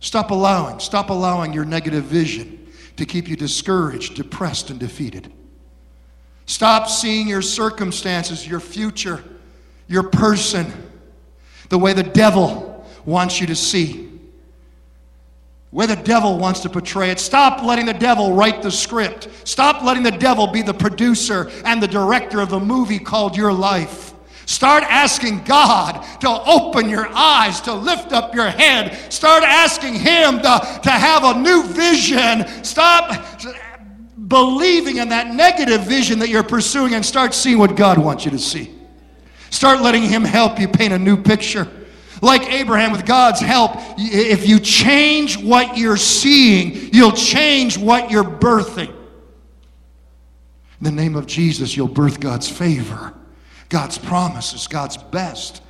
[0.00, 5.32] stop allowing, stop allowing your negative vision to keep you discouraged, depressed, and defeated.
[6.46, 9.22] Stop seeing your circumstances, your future,
[9.88, 10.70] your person,
[11.68, 14.09] the way the devil wants you to see
[15.70, 17.20] where the devil wants to portray it.
[17.20, 19.28] Stop letting the devil write the script.
[19.44, 23.52] Stop letting the devil be the producer and the director of the movie called your
[23.52, 24.12] life.
[24.46, 29.12] Start asking God to open your eyes, to lift up your head.
[29.12, 32.64] Start asking Him to, to have a new vision.
[32.64, 33.46] Stop
[34.26, 38.32] believing in that negative vision that you're pursuing and start seeing what God wants you
[38.32, 38.74] to see.
[39.50, 41.68] Start letting Him help you paint a new picture.
[42.20, 48.24] Like Abraham, with God's help, if you change what you're seeing, you'll change what you're
[48.24, 48.90] birthing.
[50.80, 53.14] In the name of Jesus, you'll birth God's favor,
[53.68, 55.62] God's promises, God's best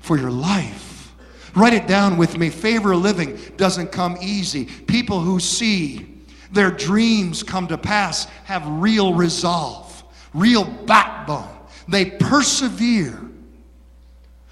[0.00, 1.14] for your life.
[1.54, 2.50] Write it down with me.
[2.50, 4.66] Favor living doesn't come easy.
[4.66, 11.48] People who see their dreams come to pass have real resolve, real backbone.
[11.88, 13.18] They persevere.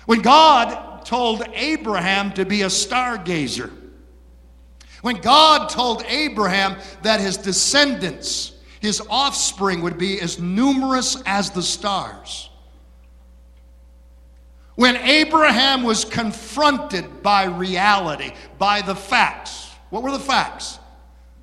[0.07, 3.73] When God told Abraham to be a stargazer,
[5.03, 11.63] when God told Abraham that his descendants, his offspring, would be as numerous as the
[11.63, 12.51] stars,
[14.75, 20.79] when Abraham was confronted by reality, by the facts, what were the facts?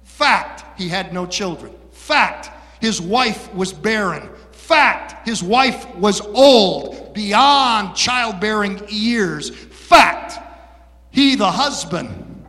[0.03, 1.73] Fact, he had no children.
[1.91, 4.29] Fact, his wife was barren.
[4.63, 9.49] Fact, his wife was old, beyond childbearing years.
[9.49, 10.39] Fact,
[11.11, 12.45] he, the husband,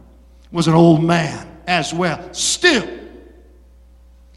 [0.52, 2.32] was an old man as well.
[2.32, 2.88] Still,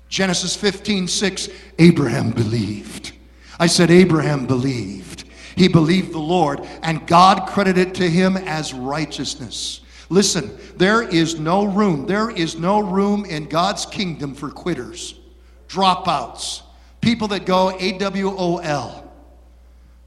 [0.09, 3.11] Genesis 15 6, Abraham believed.
[3.59, 5.25] I said, Abraham believed.
[5.55, 9.81] He believed the Lord, and God credited to him as righteousness.
[10.09, 15.19] Listen, there is no room, there is no room in God's kingdom for quitters,
[15.67, 16.63] dropouts,
[17.07, 19.01] people that go AWOL.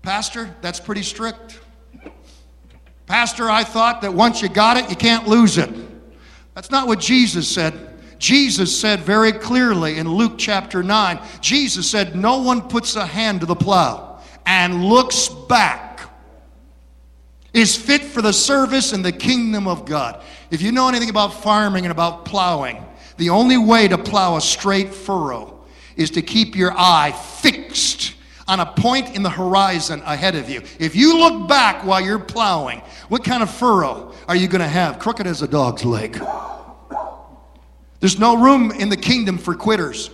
[0.02, 1.58] Pastor, that's pretty strict.
[3.06, 5.70] Pastor, I thought that once you got it, you can't lose it.
[6.54, 7.88] That's not what Jesus said.
[8.18, 13.40] Jesus said very clearly in Luke chapter 9, Jesus said, No one puts a hand
[13.40, 16.02] to the plow and looks back
[17.54, 20.22] is fit for the service in the kingdom of God.
[20.50, 22.84] If you know anything about farming and about plowing,
[23.16, 25.59] the only way to plow a straight furrow
[25.96, 28.14] is to keep your eye fixed
[28.46, 30.60] on a point in the horizon ahead of you.
[30.78, 34.68] If you look back while you're plowing, what kind of furrow are you going to
[34.68, 34.98] have?
[34.98, 36.20] Crooked as a dog's leg.
[38.00, 40.10] There's no room in the kingdom for quitters.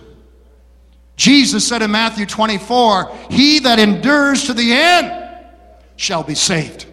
[1.15, 5.11] Jesus said in Matthew 24, He that endures to the end
[5.95, 6.85] shall be saved.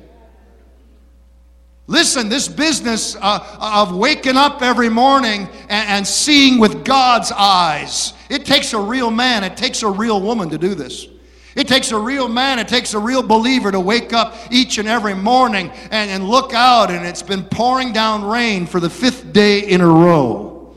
[1.86, 8.14] Listen, this business uh, of waking up every morning and, and seeing with God's eyes,
[8.34, 11.06] it takes a real man, it takes a real woman to do this.
[11.54, 14.88] It takes a real man, it takes a real believer to wake up each and
[14.88, 19.32] every morning and, and look out, and it's been pouring down rain for the fifth
[19.32, 20.74] day in a row.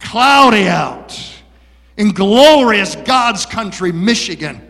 [0.00, 1.18] Cloudy out
[1.98, 4.62] in glorious God's country, Michigan.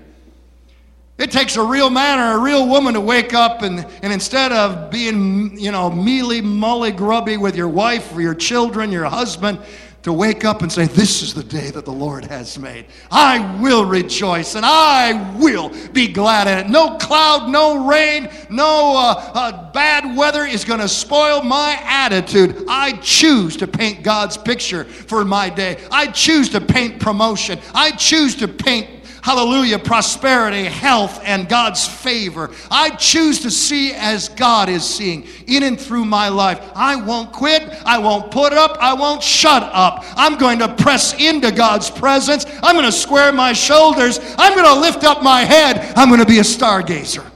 [1.19, 4.53] It takes a real man or a real woman to wake up and, and instead
[4.53, 9.61] of being, you know, mealy, mully, grubby with your wife or your children, your husband,
[10.09, 12.87] to wake up and say, This is the day that the Lord has made.
[13.11, 16.71] I will rejoice and I will be glad in it.
[16.71, 22.65] No cloud, no rain, no uh, uh, bad weather is going to spoil my attitude.
[22.69, 25.79] I choose to paint God's picture for my day.
[25.91, 27.59] I choose to paint promotion.
[27.75, 28.98] I choose to paint
[29.29, 32.51] hallelujah, prosperity, health, and God's favor.
[32.71, 36.59] I choose to see as God is seeing in and through my life.
[36.75, 37.63] I won't quit.
[37.85, 38.79] I won't put up.
[38.81, 40.03] I won't shut up.
[40.17, 42.47] I'm going to press into God's presence.
[42.63, 44.19] I'm going to square my shoulders.
[44.39, 45.93] I'm going to lift up my head.
[45.95, 47.31] I'm going to be a stargazer.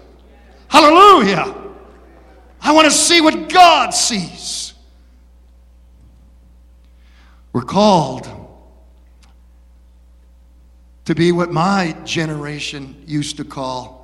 [0.69, 1.55] Hallelujah.
[2.63, 4.73] I want to see what God sees.
[7.53, 8.42] We're called
[11.05, 14.03] to be what my generation used to call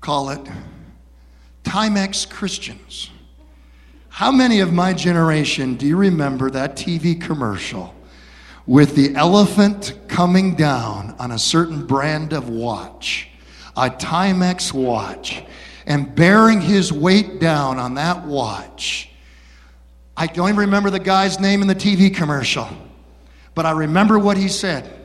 [0.00, 0.40] call it
[1.64, 3.10] Timex Christians.
[4.08, 7.94] How many of my generation do you remember that TV commercial
[8.66, 13.28] with the elephant coming down on a certain brand of watch,
[13.76, 15.42] a Timex watch,
[15.86, 19.10] and bearing his weight down on that watch?
[20.16, 22.68] I don't even remember the guy's name in the TV commercial,
[23.54, 24.95] but I remember what he said.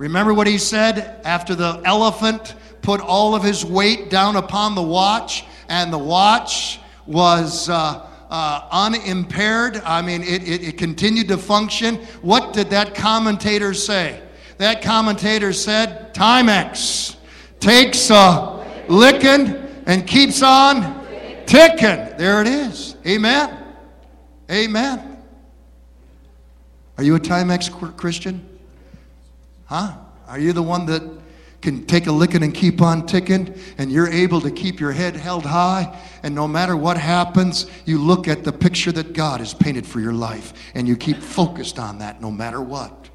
[0.00, 4.80] Remember what he said after the elephant put all of his weight down upon the
[4.80, 9.76] watch, and the watch was uh, uh, unimpaired.
[9.84, 11.96] I mean, it, it, it continued to function.
[12.22, 14.22] What did that commentator say?
[14.56, 17.16] That commentator said, Timex
[17.60, 21.04] takes a licking and keeps on
[21.44, 22.16] ticking.
[22.16, 22.96] There it is.
[23.06, 23.54] Amen.
[24.50, 25.18] Amen.
[26.96, 28.49] Are you a Timex Christian?
[29.70, 29.92] Huh?
[30.26, 31.00] Are you the one that
[31.62, 33.56] can take a licking and keep on ticking?
[33.78, 35.96] And you're able to keep your head held high?
[36.24, 40.00] And no matter what happens you look at the picture that god has painted for
[40.00, 43.08] your life and you keep focused on that no matter what.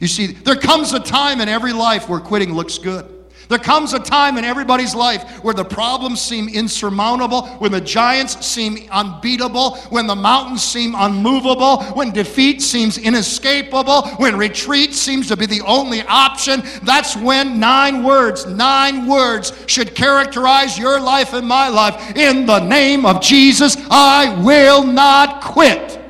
[0.00, 3.13] You see there comes a time in every life where quitting looks good
[3.48, 8.44] there comes a time in everybody's life where the problems seem insurmountable, when the giants
[8.46, 15.36] seem unbeatable, when the mountains seem unmovable, when defeat seems inescapable, when retreat seems to
[15.36, 16.62] be the only option.
[16.82, 22.16] That's when nine words, nine words should characterize your life and my life.
[22.16, 26.00] In the name of Jesus, I will not quit.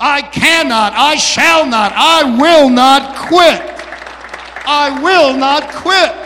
[0.00, 3.62] I cannot, I shall not, I will not quit.
[4.66, 6.23] I will not quit.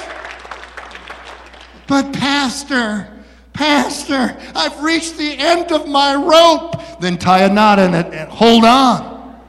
[1.88, 3.08] But, Pastor,
[3.52, 7.00] Pastor, I've reached the end of my rope.
[7.00, 9.40] Then tie a knot in it and hold on.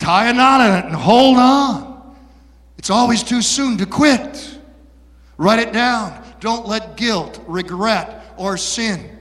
[0.00, 2.16] Tie a knot in it and hold on.
[2.78, 4.58] It's always too soon to quit.
[5.36, 6.20] Write it down.
[6.40, 9.12] Don't let guilt, regret, or sin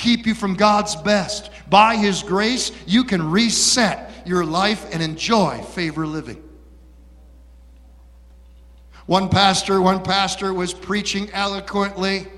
[0.00, 1.50] keep you from God's best.
[1.68, 6.42] By His grace, you can reset your life and enjoy favor living.
[9.10, 12.28] One pastor, one pastor was preaching eloquently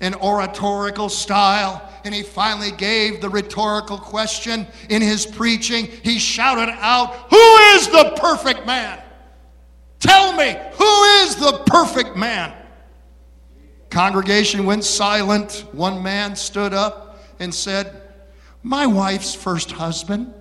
[0.00, 5.86] in oratorical style, and he finally gave the rhetorical question in his preaching.
[6.02, 9.00] He shouted out, Who is the perfect man?
[10.00, 12.52] Tell me, who is the perfect man?
[13.90, 15.64] Congregation went silent.
[15.70, 18.02] One man stood up and said,
[18.64, 20.34] My wife's first husband.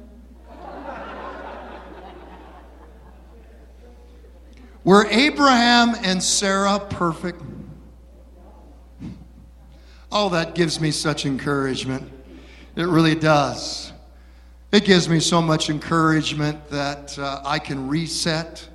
[4.86, 7.42] Were Abraham and Sarah perfect?
[10.12, 12.08] Oh, that gives me such encouragement.
[12.76, 13.92] It really does.
[14.72, 18.70] It gives me so much encouragement that uh, I can reset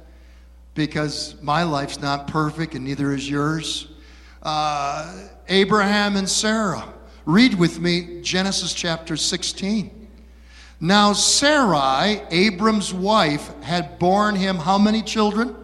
[0.75, 3.87] because my life's not perfect and neither is yours.
[4.43, 6.93] Uh, Abraham and Sarah.
[7.25, 10.09] Read with me Genesis chapter 16.
[10.81, 15.55] Now, Sarai, Abram's wife, had borne him how many children?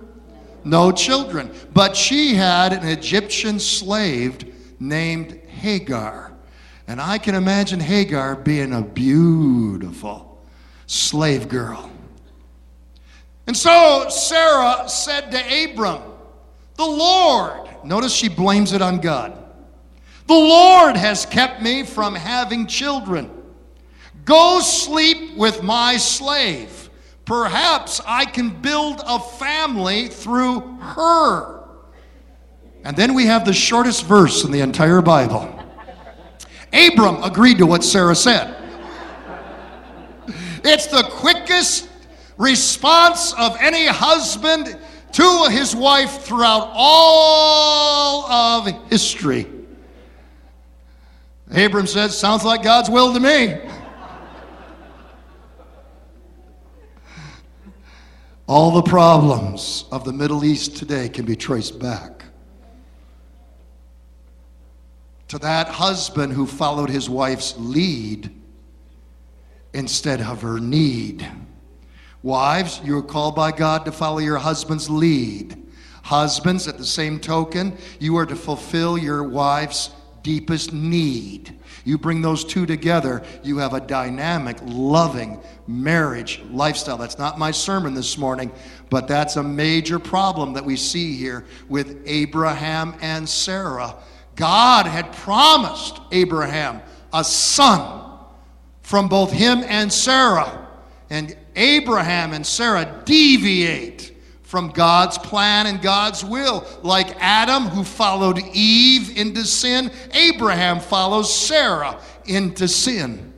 [0.66, 1.50] No children.
[1.72, 6.32] But she had an Egyptian slave named Hagar.
[6.88, 10.40] And I can imagine Hagar being a beautiful
[10.86, 11.90] slave girl.
[13.46, 16.02] And so Sarah said to Abram,
[16.76, 19.42] The Lord, notice she blames it on God.
[20.26, 23.30] The Lord has kept me from having children.
[24.24, 26.85] Go sleep with my slave.
[27.26, 31.64] Perhaps I can build a family through her.
[32.84, 35.52] And then we have the shortest verse in the entire Bible.
[36.72, 38.56] Abram agreed to what Sarah said.
[40.62, 41.88] It's the quickest
[42.38, 44.78] response of any husband
[45.12, 49.50] to his wife throughout all of history.
[51.50, 53.58] Abram says, Sounds like God's will to me.
[58.48, 62.24] All the problems of the Middle East today can be traced back
[65.26, 68.30] to that husband who followed his wife's lead
[69.74, 71.28] instead of her need.
[72.22, 75.60] Wives, you are called by God to follow your husband's lead.
[76.04, 79.90] Husbands, at the same token, you are to fulfill your wife's
[80.22, 81.55] deepest need.
[81.86, 86.98] You bring those two together, you have a dynamic, loving marriage lifestyle.
[86.98, 88.50] That's not my sermon this morning,
[88.90, 93.94] but that's a major problem that we see here with Abraham and Sarah.
[94.34, 96.82] God had promised Abraham
[97.12, 98.18] a son
[98.82, 100.66] from both him and Sarah.
[101.08, 104.15] And Abraham and Sarah deviate
[104.56, 106.66] from God's plan and God's will.
[106.82, 113.34] Like Adam, who followed Eve into sin, Abraham follows Sarah into sin.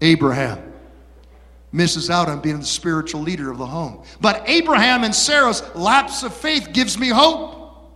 [0.00, 0.72] Abraham
[1.72, 4.04] misses out on being the spiritual leader of the home.
[4.20, 7.90] But Abraham and Sarah's lapse of faith gives me hope.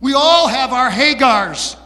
[0.00, 1.76] We all have our Hagars.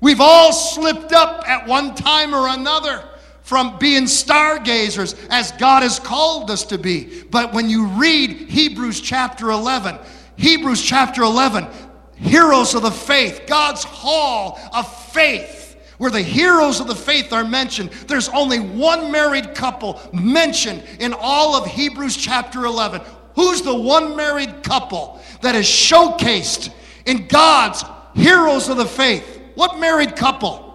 [0.00, 3.04] We've all slipped up at one time or another
[3.46, 7.22] from being stargazers as God has called us to be.
[7.30, 10.00] But when you read Hebrews chapter 11,
[10.34, 11.68] Hebrews chapter 11,
[12.16, 17.44] heroes of the faith, God's hall of faith, where the heroes of the faith are
[17.44, 23.00] mentioned, there's only one married couple mentioned in all of Hebrews chapter 11.
[23.36, 26.72] Who's the one married couple that is showcased
[27.04, 29.40] in God's heroes of the faith?
[29.54, 30.65] What married couple?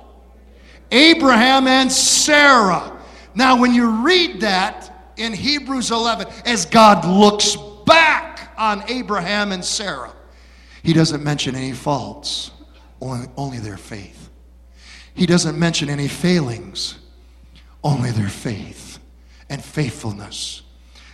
[0.91, 2.99] Abraham and Sarah.
[3.33, 9.63] Now, when you read that in Hebrews 11, as God looks back on Abraham and
[9.63, 10.13] Sarah,
[10.83, 12.51] he doesn't mention any faults,
[13.01, 14.29] only, their faith.
[15.13, 16.97] He doesn't mention any failings,
[17.83, 18.99] only their faith
[19.49, 20.61] and faithfulness.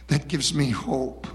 [0.07, 1.27] That gives me hope.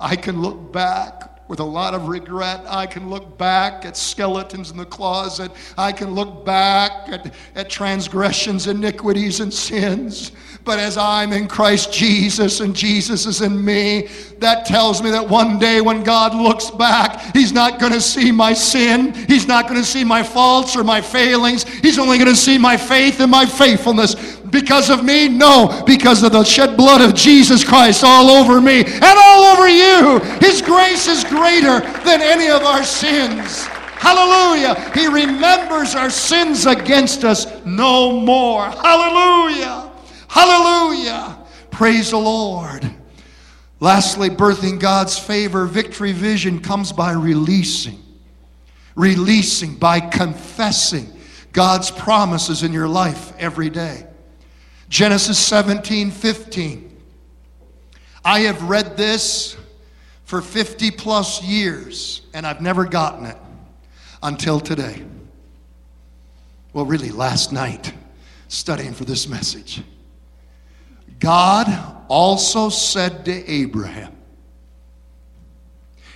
[0.00, 2.60] I can look back with a lot of regret.
[2.68, 5.50] I can look back at skeletons in the closet.
[5.76, 10.30] I can look back at, at transgressions, iniquities, and sins.
[10.64, 15.28] But as I'm in Christ Jesus and Jesus is in me, that tells me that
[15.28, 19.12] one day when God looks back, He's not going to see my sin.
[19.26, 21.64] He's not going to see my faults or my failings.
[21.64, 24.39] He's only going to see my faith and my faithfulness.
[24.50, 25.28] Because of me?
[25.28, 29.68] No, because of the shed blood of Jesus Christ all over me and all over
[29.68, 30.18] you.
[30.40, 33.66] His grace is greater than any of our sins.
[34.00, 34.90] Hallelujah.
[34.94, 38.64] He remembers our sins against us no more.
[38.64, 39.90] Hallelujah.
[40.26, 41.38] Hallelujah.
[41.70, 42.90] Praise the Lord.
[43.78, 47.98] Lastly, birthing God's favor, victory vision comes by releasing.
[48.94, 51.10] Releasing, by confessing
[51.52, 54.06] God's promises in your life every day.
[54.90, 56.96] Genesis 17 15.
[58.24, 59.56] I have read this
[60.24, 63.36] for 50 plus years, and I've never gotten it
[64.20, 65.02] until today.
[66.72, 67.92] Well, really, last night,
[68.48, 69.80] studying for this message.
[71.20, 71.68] God
[72.08, 74.12] also said to Abraham,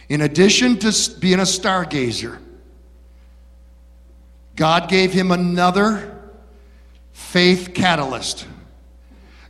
[0.09, 2.39] in addition to being a stargazer,
[4.57, 6.21] God gave him another
[7.13, 8.47] faith catalyst.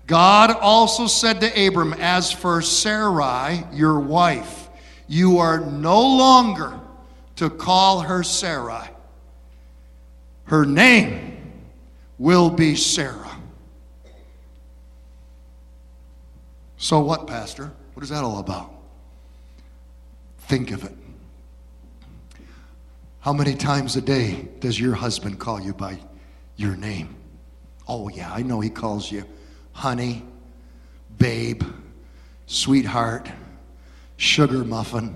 [0.06, 4.68] God also said to Abram, As for Sarai, your wife,
[5.08, 6.78] you are no longer
[7.36, 8.88] to call her Sarai.
[10.44, 11.52] Her name
[12.18, 13.30] will be Sarah.
[16.76, 17.72] So, what, Pastor?
[17.94, 18.74] What is that all about?
[20.40, 20.92] Think of it.
[23.20, 25.98] How many times a day does your husband call you by
[26.56, 27.16] your name?
[27.88, 29.24] Oh, yeah, I know he calls you
[29.74, 30.24] honey,
[31.18, 31.62] babe,
[32.46, 33.30] sweetheart,
[34.16, 35.14] sugar muffin.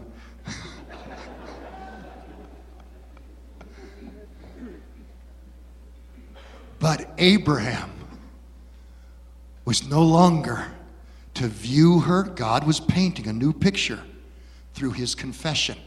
[6.79, 7.91] but Abraham
[9.65, 10.67] was no longer
[11.35, 12.25] to view her.
[12.25, 14.01] God was painting a new picture
[14.75, 15.79] through his confession.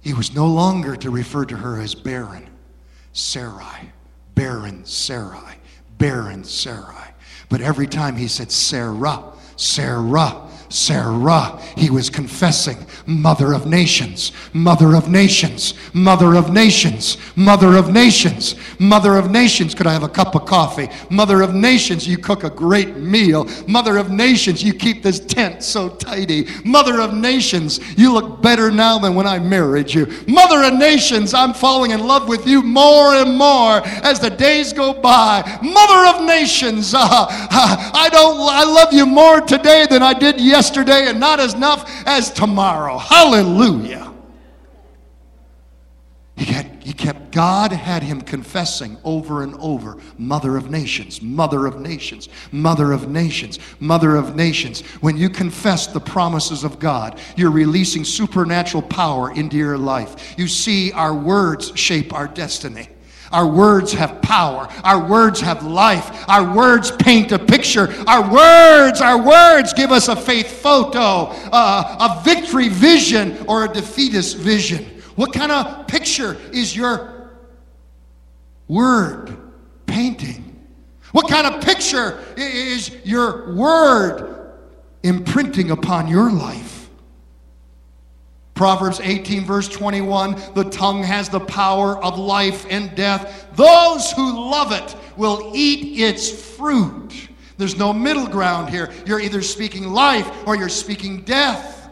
[0.00, 2.48] He was no longer to refer to her as barren,
[3.12, 3.92] Sarai,
[4.34, 5.56] barren Sarai,
[5.96, 7.13] barren Sarai.
[7.48, 9.22] But every time he said, Sarah,
[9.56, 11.60] Sarah, Sarah.
[11.76, 18.56] He was confessing, Mother of nations, Mother of nations, Mother of nations, Mother of nations,
[18.80, 19.72] Mother of nations.
[19.72, 20.88] Could I have a cup of coffee?
[21.10, 23.48] Mother of nations, you cook a great meal.
[23.68, 26.48] Mother of nations, you keep this tent so tidy.
[26.64, 30.06] Mother of nations, you look better now than when I married you.
[30.26, 34.72] Mother of nations, I'm falling in love with you more and more as the days
[34.72, 35.58] go by.
[35.62, 40.40] Mother of nations, uh, uh, I don't I love you more today than I did
[40.40, 40.63] yesterday
[41.08, 42.98] and not as enough as tomorrow.
[42.98, 44.12] Hallelujah.
[46.36, 51.66] He, had, he kept, God had him confessing over and over, Mother of Nations, Mother
[51.66, 54.80] of Nations, Mother of Nations, Mother of Nations.
[55.00, 60.34] When you confess the promises of God, you're releasing supernatural power into your life.
[60.36, 62.88] You see, our words shape our destiny.
[63.32, 64.68] Our words have power.
[64.84, 66.28] Our words have life.
[66.28, 67.92] Our words paint a picture.
[68.06, 73.68] Our words, our words give us a faith photo, uh, a victory vision, or a
[73.68, 74.84] defeatist vision.
[75.16, 77.30] What kind of picture is your
[78.68, 79.36] word
[79.86, 80.66] painting?
[81.12, 84.52] What kind of picture is your word
[85.04, 86.73] imprinting upon your life?
[88.54, 93.48] Proverbs 18, verse 21 the tongue has the power of life and death.
[93.54, 97.28] Those who love it will eat its fruit.
[97.56, 98.92] There's no middle ground here.
[99.06, 101.88] You're either speaking life or you're speaking death.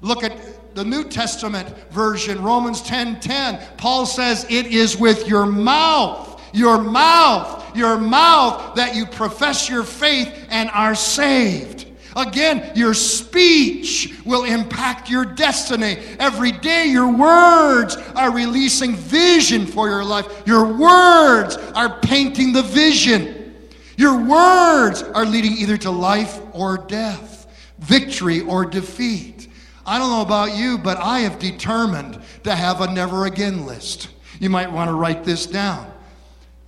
[0.00, 3.60] Look at the New Testament version, Romans 10 10.
[3.76, 9.84] Paul says, It is with your mouth, your mouth, your mouth that you profess your
[9.84, 11.91] faith and are saved.
[12.14, 15.98] Again, your speech will impact your destiny.
[16.18, 20.26] Every day, your words are releasing vision for your life.
[20.46, 23.54] Your words are painting the vision.
[23.96, 27.46] Your words are leading either to life or death,
[27.78, 29.48] victory or defeat.
[29.86, 34.08] I don't know about you, but I have determined to have a never again list.
[34.38, 35.90] You might want to write this down.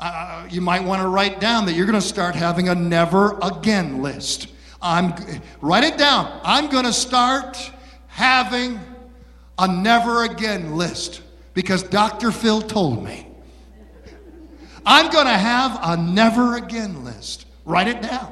[0.01, 3.39] Uh, you might want to write down that you're going to start having a never
[3.41, 4.49] again list.
[4.85, 5.15] I'm
[5.63, 6.41] write it down.
[6.45, 7.59] I'm going to start
[8.07, 8.79] having
[9.59, 11.23] a never again list
[11.55, 12.31] because Dr.
[12.31, 13.27] Phil told me.
[14.87, 17.47] I'm going to have a never again list.
[17.65, 18.31] Write it down.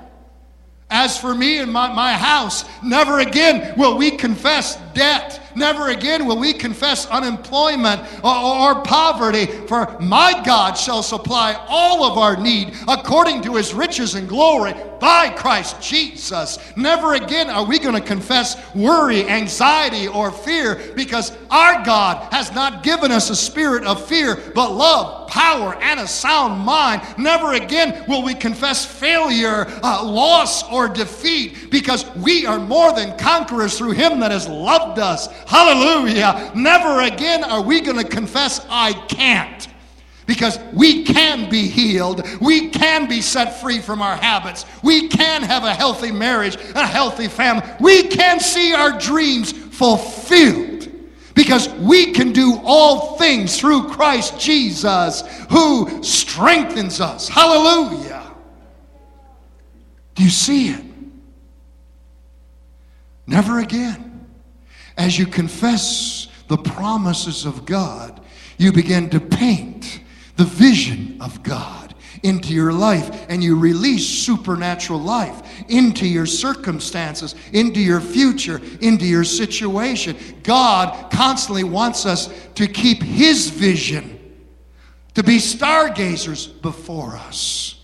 [0.90, 5.40] As for me and my, my house, never again will we confess debt.
[5.54, 12.04] Never again will we confess unemployment or, or, poverty, for my God shall supply all
[12.04, 16.58] of our need according to his riches and glory by Christ Jesus.
[16.76, 22.52] Never again are we going to confess worry, anxiety, or fear because our God has
[22.52, 27.00] not given us a spirit of fear, but love, power, and a sound mind.
[27.16, 33.16] Never again will we confess failure, uh, loss, or defeat because we are more than
[33.16, 35.28] conquerors through him that has loved us.
[35.46, 36.52] Hallelujah.
[36.54, 39.68] Never again are we going to confess, I can't.
[40.26, 42.22] Because we can be healed.
[42.40, 44.66] We can be set free from our habits.
[44.82, 47.66] We can have a healthy marriage, a healthy family.
[47.80, 50.88] We can see our dreams fulfilled.
[51.34, 57.28] Because we can do all things through Christ Jesus who strengthens us.
[57.28, 58.22] Hallelujah.
[60.14, 60.84] Do you see it?
[63.26, 64.26] Never again.
[64.96, 68.20] As you confess the promises of God,
[68.58, 70.00] you begin to paint
[70.36, 71.81] the vision of God
[72.22, 79.04] into your life and you release supernatural life into your circumstances, into your future, into
[79.04, 80.16] your situation.
[80.42, 84.18] God constantly wants us to keep His vision,
[85.14, 87.80] to be stargazers before us.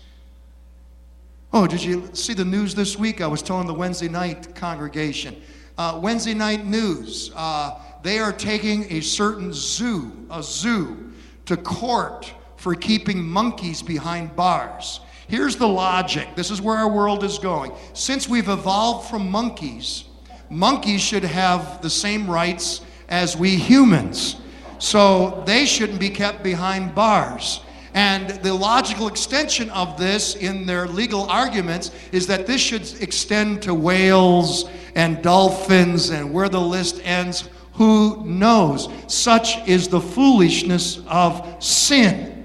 [1.51, 3.21] Oh, did you see the news this week?
[3.21, 5.35] I was telling the Wednesday night congregation
[5.79, 7.31] uh, Wednesday night news.
[7.33, 11.11] Uh, they are taking a certain zoo, a zoo,
[11.45, 14.99] to court for keeping monkeys behind bars.
[15.29, 16.27] Here's the logic.
[16.35, 17.71] This is where our world is going.
[17.93, 20.03] Since we've evolved from monkeys,
[20.49, 24.41] monkeys should have the same rights as we humans.
[24.77, 27.61] So they shouldn't be kept behind bars.
[27.93, 33.61] And the logical extension of this in their legal arguments is that this should extend
[33.63, 38.89] to whales and dolphins and where the list ends, who knows?
[39.07, 42.38] Such is the foolishness of sin.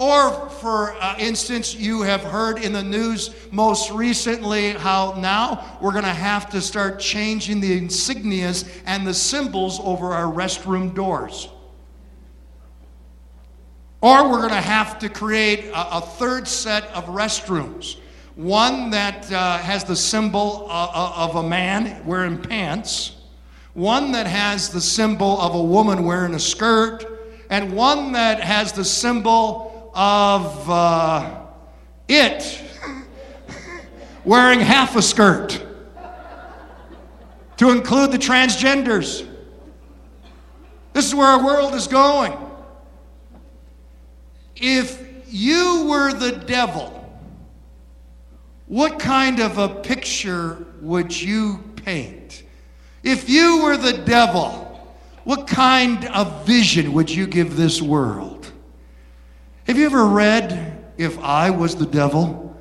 [0.00, 5.92] Or, for uh, instance, you have heard in the news most recently how now we're
[5.92, 11.50] going to have to start changing the insignias and the symbols over our restroom doors.
[14.00, 17.98] Or we're going to have to create a, a, third set of restrooms.
[18.36, 23.16] One that uh, has the symbol uh, uh, of a man wearing pants,
[23.74, 27.04] one that has the symbol of a woman wearing a skirt,
[27.50, 31.46] and one that has the symbol of uh,
[32.08, 32.62] it
[34.24, 35.64] wearing half a skirt
[37.56, 39.26] to include the transgenders.
[40.92, 42.36] This is where our world is going.
[44.56, 46.96] If you were the devil,
[48.66, 52.42] what kind of a picture would you paint?
[53.02, 54.66] If you were the devil,
[55.24, 58.39] what kind of vision would you give this world?
[59.70, 62.60] Have you ever read If I Was the Devil?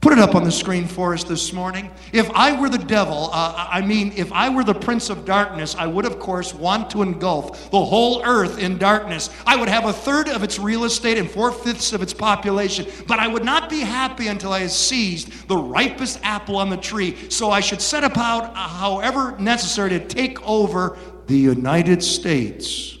[0.00, 1.88] Put it up on the screen for us this morning.
[2.12, 5.76] If I were the devil, uh, I mean, if I were the prince of darkness,
[5.76, 9.30] I would, of course, want to engulf the whole earth in darkness.
[9.46, 12.88] I would have a third of its real estate and four fifths of its population,
[13.06, 16.76] but I would not be happy until I had seized the ripest apple on the
[16.76, 17.30] tree.
[17.30, 22.98] So I should set about, uh, however necessary, to take over the United States.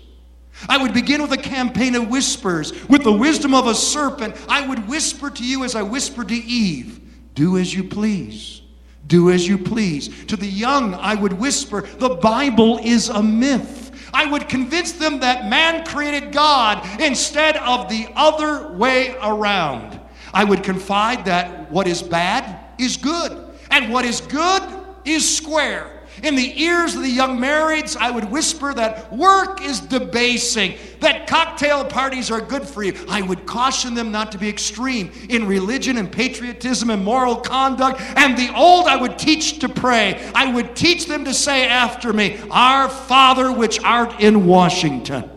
[0.68, 2.72] I would begin with a campaign of whispers.
[2.88, 6.34] With the wisdom of a serpent, I would whisper to you as I whispered to
[6.34, 7.00] Eve
[7.34, 8.62] do as you please.
[9.06, 10.24] Do as you please.
[10.26, 14.10] To the young, I would whisper, the Bible is a myth.
[14.14, 19.98] I would convince them that man created God instead of the other way around.
[20.34, 24.62] I would confide that what is bad is good, and what is good
[25.04, 25.91] is square.
[26.22, 31.26] In the ears of the young marrieds, I would whisper that work is debasing, that
[31.26, 32.94] cocktail parties are good for you.
[33.08, 38.00] I would caution them not to be extreme in religion and patriotism and moral conduct.
[38.16, 40.30] And the old, I would teach to pray.
[40.32, 45.28] I would teach them to say after me, Our Father which art in Washington.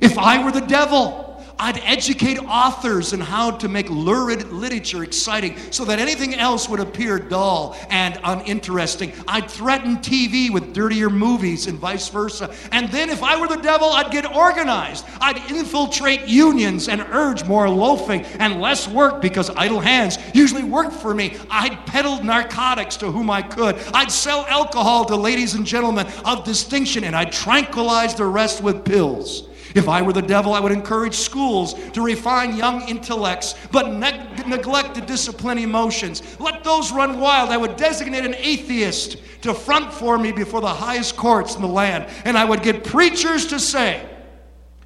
[0.00, 1.23] If I were the devil,
[1.58, 6.80] I'd educate authors in how to make lurid literature exciting so that anything else would
[6.80, 9.12] appear dull and uninteresting.
[9.28, 12.52] I'd threaten TV with dirtier movies and vice versa.
[12.72, 15.06] And then, if I were the devil, I'd get organized.
[15.20, 20.92] I'd infiltrate unions and urge more loafing and less work because idle hands usually work
[20.92, 21.36] for me.
[21.50, 23.76] I'd peddle narcotics to whom I could.
[23.94, 28.84] I'd sell alcohol to ladies and gentlemen of distinction, and I'd tranquilize the rest with
[28.84, 29.48] pills.
[29.74, 34.44] If I were the devil, I would encourage schools to refine young intellects, but ne-
[34.46, 36.22] neglect to discipline emotions.
[36.38, 37.50] Let those run wild.
[37.50, 41.68] I would designate an atheist to front for me before the highest courts in the
[41.68, 44.08] land, and I would get preachers to say,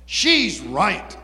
[0.07, 1.18] She's right.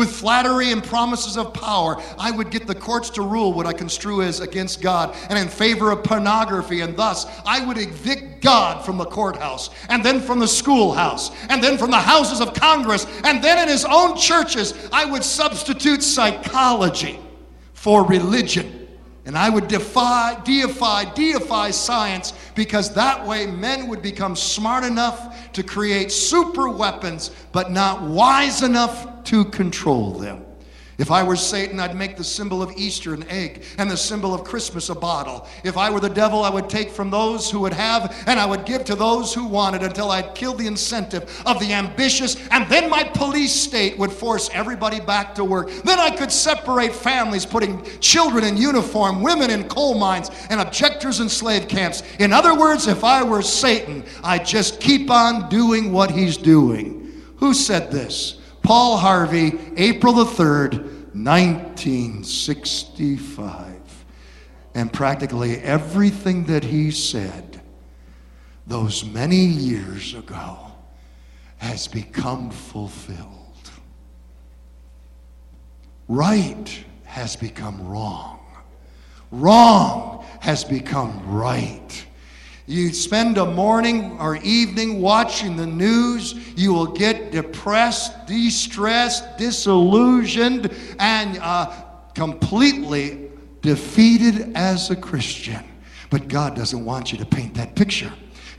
[0.00, 3.74] With flattery and promises of power, I would get the courts to rule what I
[3.74, 8.82] construe as against God and in favor of pornography, and thus I would evict God
[8.82, 13.06] from the courthouse, and then from the schoolhouse, and then from the houses of Congress,
[13.24, 17.20] and then in his own churches, I would substitute psychology
[17.74, 18.79] for religion.
[19.30, 25.52] And I would defy, deify, deify science because that way men would become smart enough
[25.52, 30.44] to create super weapons, but not wise enough to control them.
[31.00, 34.34] If I were Satan, I'd make the symbol of Easter an egg and the symbol
[34.34, 35.48] of Christmas a bottle.
[35.64, 38.44] If I were the devil, I would take from those who would have and I
[38.44, 42.36] would give to those who wanted until I'd killed the incentive of the ambitious.
[42.50, 45.70] And then my police state would force everybody back to work.
[45.84, 51.20] Then I could separate families, putting children in uniform, women in coal mines, and objectors
[51.20, 52.02] in slave camps.
[52.18, 57.10] In other words, if I were Satan, I'd just keep on doing what he's doing.
[57.36, 58.36] Who said this?
[58.62, 64.04] Paul Harvey, April the 3rd, 1965.
[64.74, 67.60] And practically everything that he said
[68.66, 70.56] those many years ago
[71.56, 73.36] has become fulfilled.
[76.08, 78.40] Right has become wrong.
[79.30, 82.06] Wrong has become right.
[82.70, 90.72] You spend a morning or evening watching the news, you will get depressed, distressed, disillusioned,
[91.00, 91.66] and uh,
[92.14, 93.28] completely
[93.60, 95.64] defeated as a Christian.
[96.10, 98.12] But God doesn't want you to paint that picture.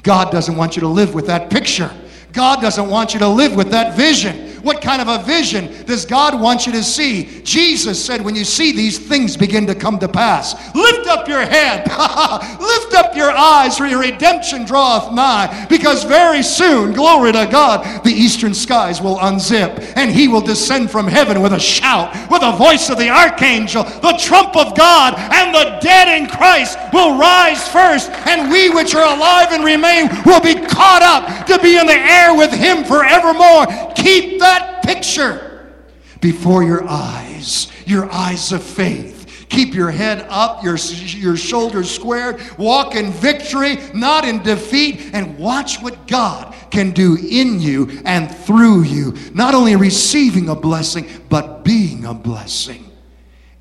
[0.03, 1.89] God doesn't want you to live with that picture.
[2.33, 4.50] God doesn't want you to live with that vision.
[4.63, 7.41] What kind of a vision does God want you to see?
[7.43, 11.41] Jesus said, when you see these things begin to come to pass, lift up your
[11.41, 11.87] head,
[12.59, 15.65] lift up your eyes, for your redemption draweth nigh.
[15.69, 20.91] Because very soon, glory to God, the eastern skies will unzip, and he will descend
[20.91, 25.15] from heaven with a shout, with the voice of the archangel, the trump of God,
[25.17, 30.09] and the dead in Christ will rise first, and we which are alive and remain
[30.25, 33.65] will be caught up to be in the air with him forevermore.
[33.95, 34.39] Keep
[34.83, 35.73] picture
[36.19, 39.47] before your eyes, your eyes of faith.
[39.49, 42.41] Keep your head up, your, your shoulders squared.
[42.57, 45.09] Walk in victory, not in defeat.
[45.13, 49.13] And watch what God can do in you and through you.
[49.33, 52.89] Not only receiving a blessing, but being a blessing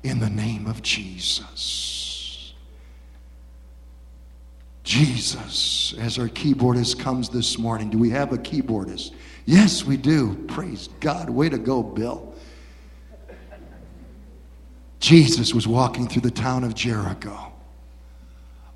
[0.03, 2.53] in the name of Jesus.
[4.83, 9.11] Jesus, as our keyboardist comes this morning, do we have a keyboardist?
[9.51, 10.35] Yes, we do.
[10.47, 11.29] Praise God.
[11.29, 12.33] Way to go, Bill.
[15.01, 17.51] Jesus was walking through the town of Jericho.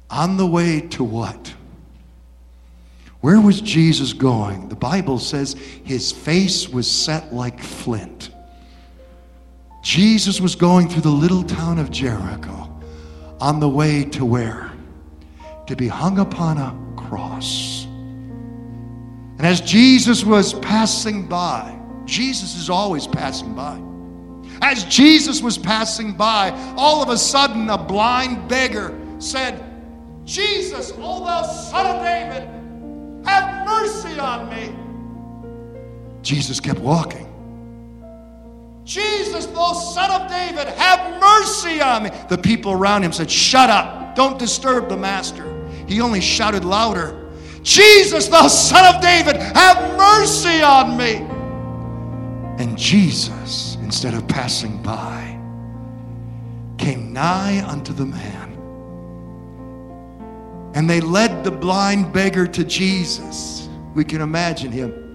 [0.10, 1.54] On the way to what?
[3.22, 4.68] Where was Jesus going?
[4.68, 8.32] The Bible says his face was set like flint.
[9.82, 12.70] Jesus was going through the little town of Jericho
[13.40, 14.74] on the way to where?
[15.68, 17.85] To be hung upon a cross.
[19.46, 23.80] And as Jesus was passing by, Jesus is always passing by.
[24.64, 29.64] As Jesus was passing by, all of a sudden a blind beggar said,
[30.26, 32.50] Jesus, O thou son of David,
[33.28, 34.76] have mercy on me.
[36.24, 37.32] Jesus kept walking.
[38.84, 42.10] Jesus, thou son of David, have mercy on me.
[42.30, 44.16] The people around him said, Shut up.
[44.16, 45.46] Don't disturb the master.
[45.88, 47.25] He only shouted louder,
[47.66, 51.16] Jesus, thou son of David, have mercy on me.
[52.64, 55.38] And Jesus, instead of passing by,
[56.78, 58.54] came nigh unto the man.
[60.76, 63.68] And they led the blind beggar to Jesus.
[63.94, 65.06] We can imagine him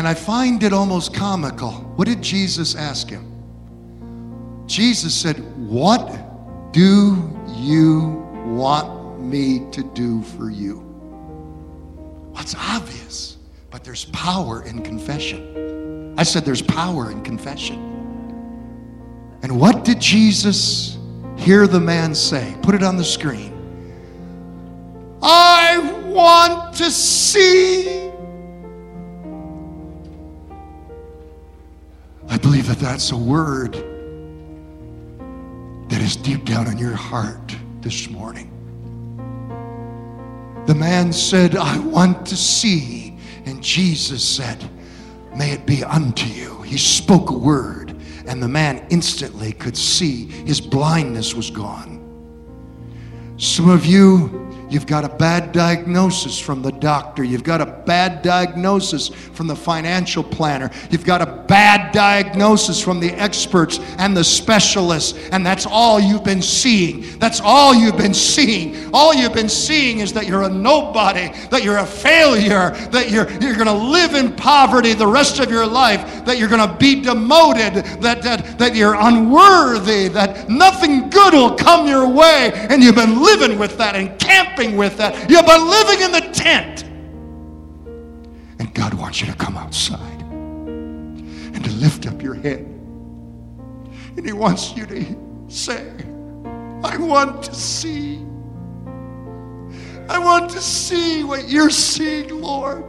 [0.00, 1.72] And I find it almost comical.
[1.96, 3.26] What did Jesus ask him?
[4.66, 8.26] Jesus said, What do you
[8.56, 10.78] want me to do for you?
[12.32, 13.36] Well, obvious,
[13.70, 16.14] but there's power in confession.
[16.18, 17.78] I said, There's power in confession.
[19.42, 20.98] And what did Jesus
[21.36, 22.54] hear the man say?
[22.62, 23.56] Put it on the screen.
[25.22, 28.10] I want to see
[32.30, 33.74] I believe that that's a word
[35.88, 38.50] that is deep down in your heart this morning.
[40.66, 43.18] The man said, I want to see.
[43.46, 44.68] And Jesus said,
[45.34, 46.60] May it be unto you.
[46.62, 51.98] He spoke a word, and the man instantly could see his blindness was gone.
[53.36, 57.24] Some of you You've got a bad diagnosis from the doctor.
[57.24, 60.70] You've got a bad diagnosis from the financial planner.
[60.90, 65.18] You've got a bad diagnosis from the experts and the specialists.
[65.32, 67.18] And that's all you've been seeing.
[67.18, 68.94] That's all you've been seeing.
[68.94, 73.28] All you've been seeing is that you're a nobody, that you're a failure, that you're,
[73.40, 76.76] you're going to live in poverty the rest of your life, that you're going to
[76.76, 82.52] be demoted, that, that, that you're unworthy, that nothing good will come your way.
[82.54, 85.30] And you've been living with that and camping with that.
[85.30, 86.82] You've been living in the tent.
[88.58, 92.60] And God wants you to come outside and to lift up your head.
[94.16, 95.16] And He wants you to
[95.48, 95.90] say,
[96.84, 98.16] I want to see.
[100.08, 102.84] I want to see what you're seeing, Lord.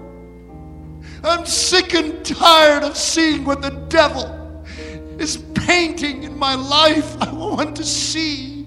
[1.23, 4.65] I'm sick and tired of seeing what the devil
[5.19, 7.15] is painting in my life.
[7.21, 8.65] I want to see.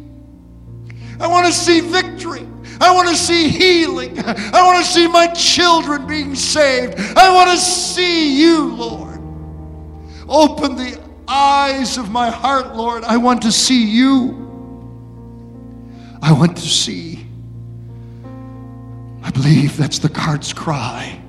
[1.18, 2.46] I want to see victory.
[2.80, 4.18] I want to see healing.
[4.18, 6.98] I want to see my children being saved.
[7.16, 9.20] I want to see you, Lord.
[10.28, 13.04] Open the eyes of my heart, Lord.
[13.04, 14.40] I want to see you.
[16.22, 17.26] I want to see.
[19.22, 21.20] I believe that's the card's cry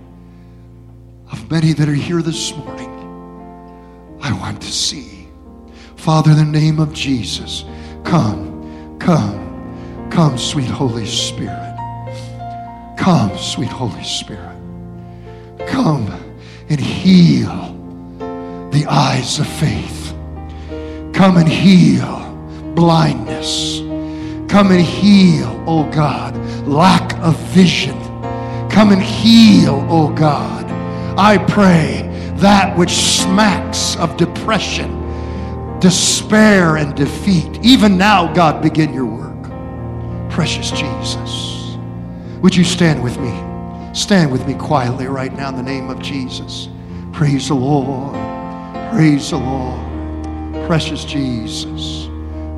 [1.31, 2.91] of many that are here this morning.
[4.21, 5.27] I want to see.
[5.95, 7.65] Father, in the name of Jesus,
[8.03, 9.44] come, come.
[10.15, 11.75] Come, sweet Holy Spirit.
[12.97, 14.57] Come, sweet Holy Spirit.
[15.67, 16.07] Come
[16.69, 17.75] and heal
[18.71, 20.15] the eyes of faith.
[21.13, 22.31] Come and heal
[22.75, 23.79] blindness.
[24.49, 27.99] Come and heal, oh God, lack of vision.
[28.69, 30.63] Come and heal, oh God.
[31.19, 34.89] I pray that which smacks of depression,
[35.81, 37.59] despair, and defeat.
[37.65, 39.34] Even now, God, begin your work
[40.35, 41.77] precious Jesus.
[42.41, 43.31] Would you stand with me?
[43.93, 46.67] Stand with me quietly right now in the name of Jesus.
[47.13, 48.13] Praise the Lord.
[48.91, 50.67] Praise the Lord.
[50.67, 52.09] Precious Jesus.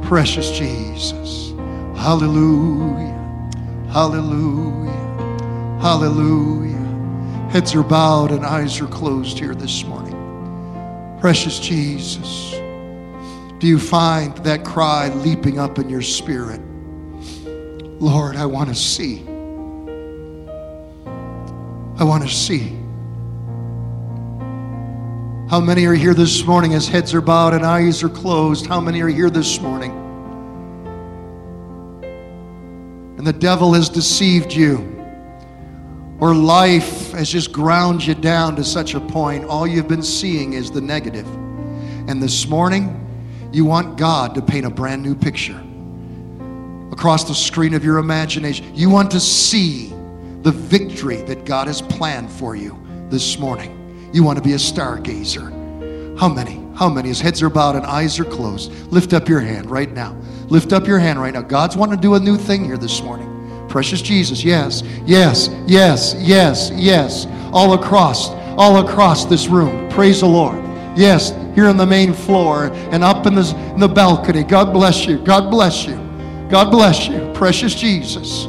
[0.02, 1.52] Precious Jesus.
[1.96, 3.14] Hallelujah.
[3.92, 5.78] Hallelujah.
[5.80, 7.52] Hallelujah.
[7.52, 10.16] Heads are bowed and eyes are closed here this morning.
[11.22, 12.54] Precious Jesus,
[13.60, 16.60] do you find that cry leaping up in your spirit?
[18.00, 19.24] Lord, I want to see.
[21.98, 22.78] I want to see.
[25.50, 28.68] How many are here this morning as heads are bowed and eyes are closed?
[28.68, 29.91] How many are here this morning?
[33.18, 34.78] And the devil has deceived you,
[36.20, 40.54] or life has just ground you down to such a point, all you've been seeing
[40.54, 41.28] is the negative.
[42.08, 45.60] And this morning, you want God to paint a brand new picture
[46.98, 48.76] across the screen of your imagination.
[48.76, 49.89] You want to see
[50.41, 52.76] the victory that God has planned for you
[53.12, 54.10] this morning.
[54.12, 56.18] You want to be a stargazer.
[56.18, 56.60] How many?
[56.76, 57.10] How many?
[57.10, 58.72] His heads are bowed and eyes are closed.
[58.91, 60.20] Lift up your hand right now.
[60.50, 61.43] Lift up your hand right now.
[61.43, 63.68] God's wanting to do a new thing here this morning.
[63.70, 67.28] Precious Jesus, yes, yes, yes, yes, yes.
[67.54, 69.88] All across, all across this room.
[69.91, 70.58] Praise the Lord.
[70.98, 74.43] Yes, here on the main floor and up in the, in the balcony.
[74.43, 75.20] God bless you.
[75.20, 76.07] God bless you.
[76.50, 77.32] God bless you.
[77.34, 78.45] Precious Jesus.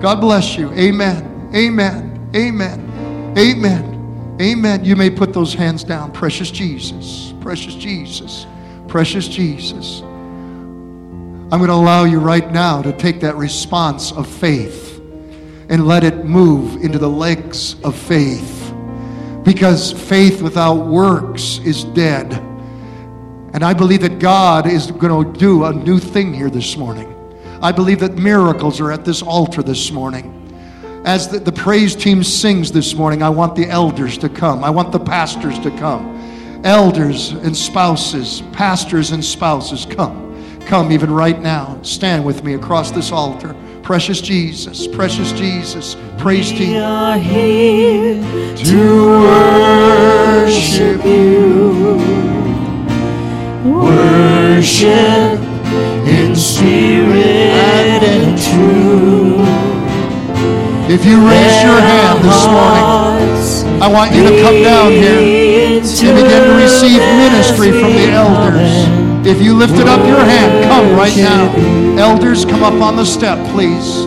[0.00, 0.70] God bless you.
[0.72, 1.50] Amen.
[1.54, 2.30] Amen.
[2.36, 3.34] Amen.
[3.38, 4.36] Amen.
[4.40, 4.84] Amen.
[4.84, 6.12] You may put those hands down.
[6.12, 7.32] Precious Jesus.
[7.40, 8.46] Precious Jesus.
[8.86, 10.00] Precious Jesus.
[10.00, 15.00] I'm going to allow you right now to take that response of faith
[15.70, 18.74] and let it move into the legs of faith.
[19.42, 22.34] Because faith without works is dead.
[23.54, 27.17] And I believe that God is going to do a new thing here this morning.
[27.60, 30.34] I believe that miracles are at this altar this morning.
[31.04, 34.62] As the, the, praise team sings this morning, I want the elders to come.
[34.62, 36.60] I want the pastors to come.
[36.64, 40.26] Elders and spouses, pastors and spouses, come.
[40.66, 41.80] Come even right now.
[41.82, 43.56] Stand with me across this altar.
[43.82, 46.82] Precious Jesus, precious Jesus, praise We team.
[46.82, 48.22] are here
[48.56, 49.20] to
[50.44, 51.96] worship you.
[53.64, 55.40] Worship
[56.38, 59.48] spirit and truth.
[60.90, 66.16] If you raise your hand this morning, I want you to come down here and
[66.16, 69.26] begin to receive ministry from the elders.
[69.26, 71.52] If you lifted up your hand, come right now.
[71.98, 74.06] Elders, come up on the step, please.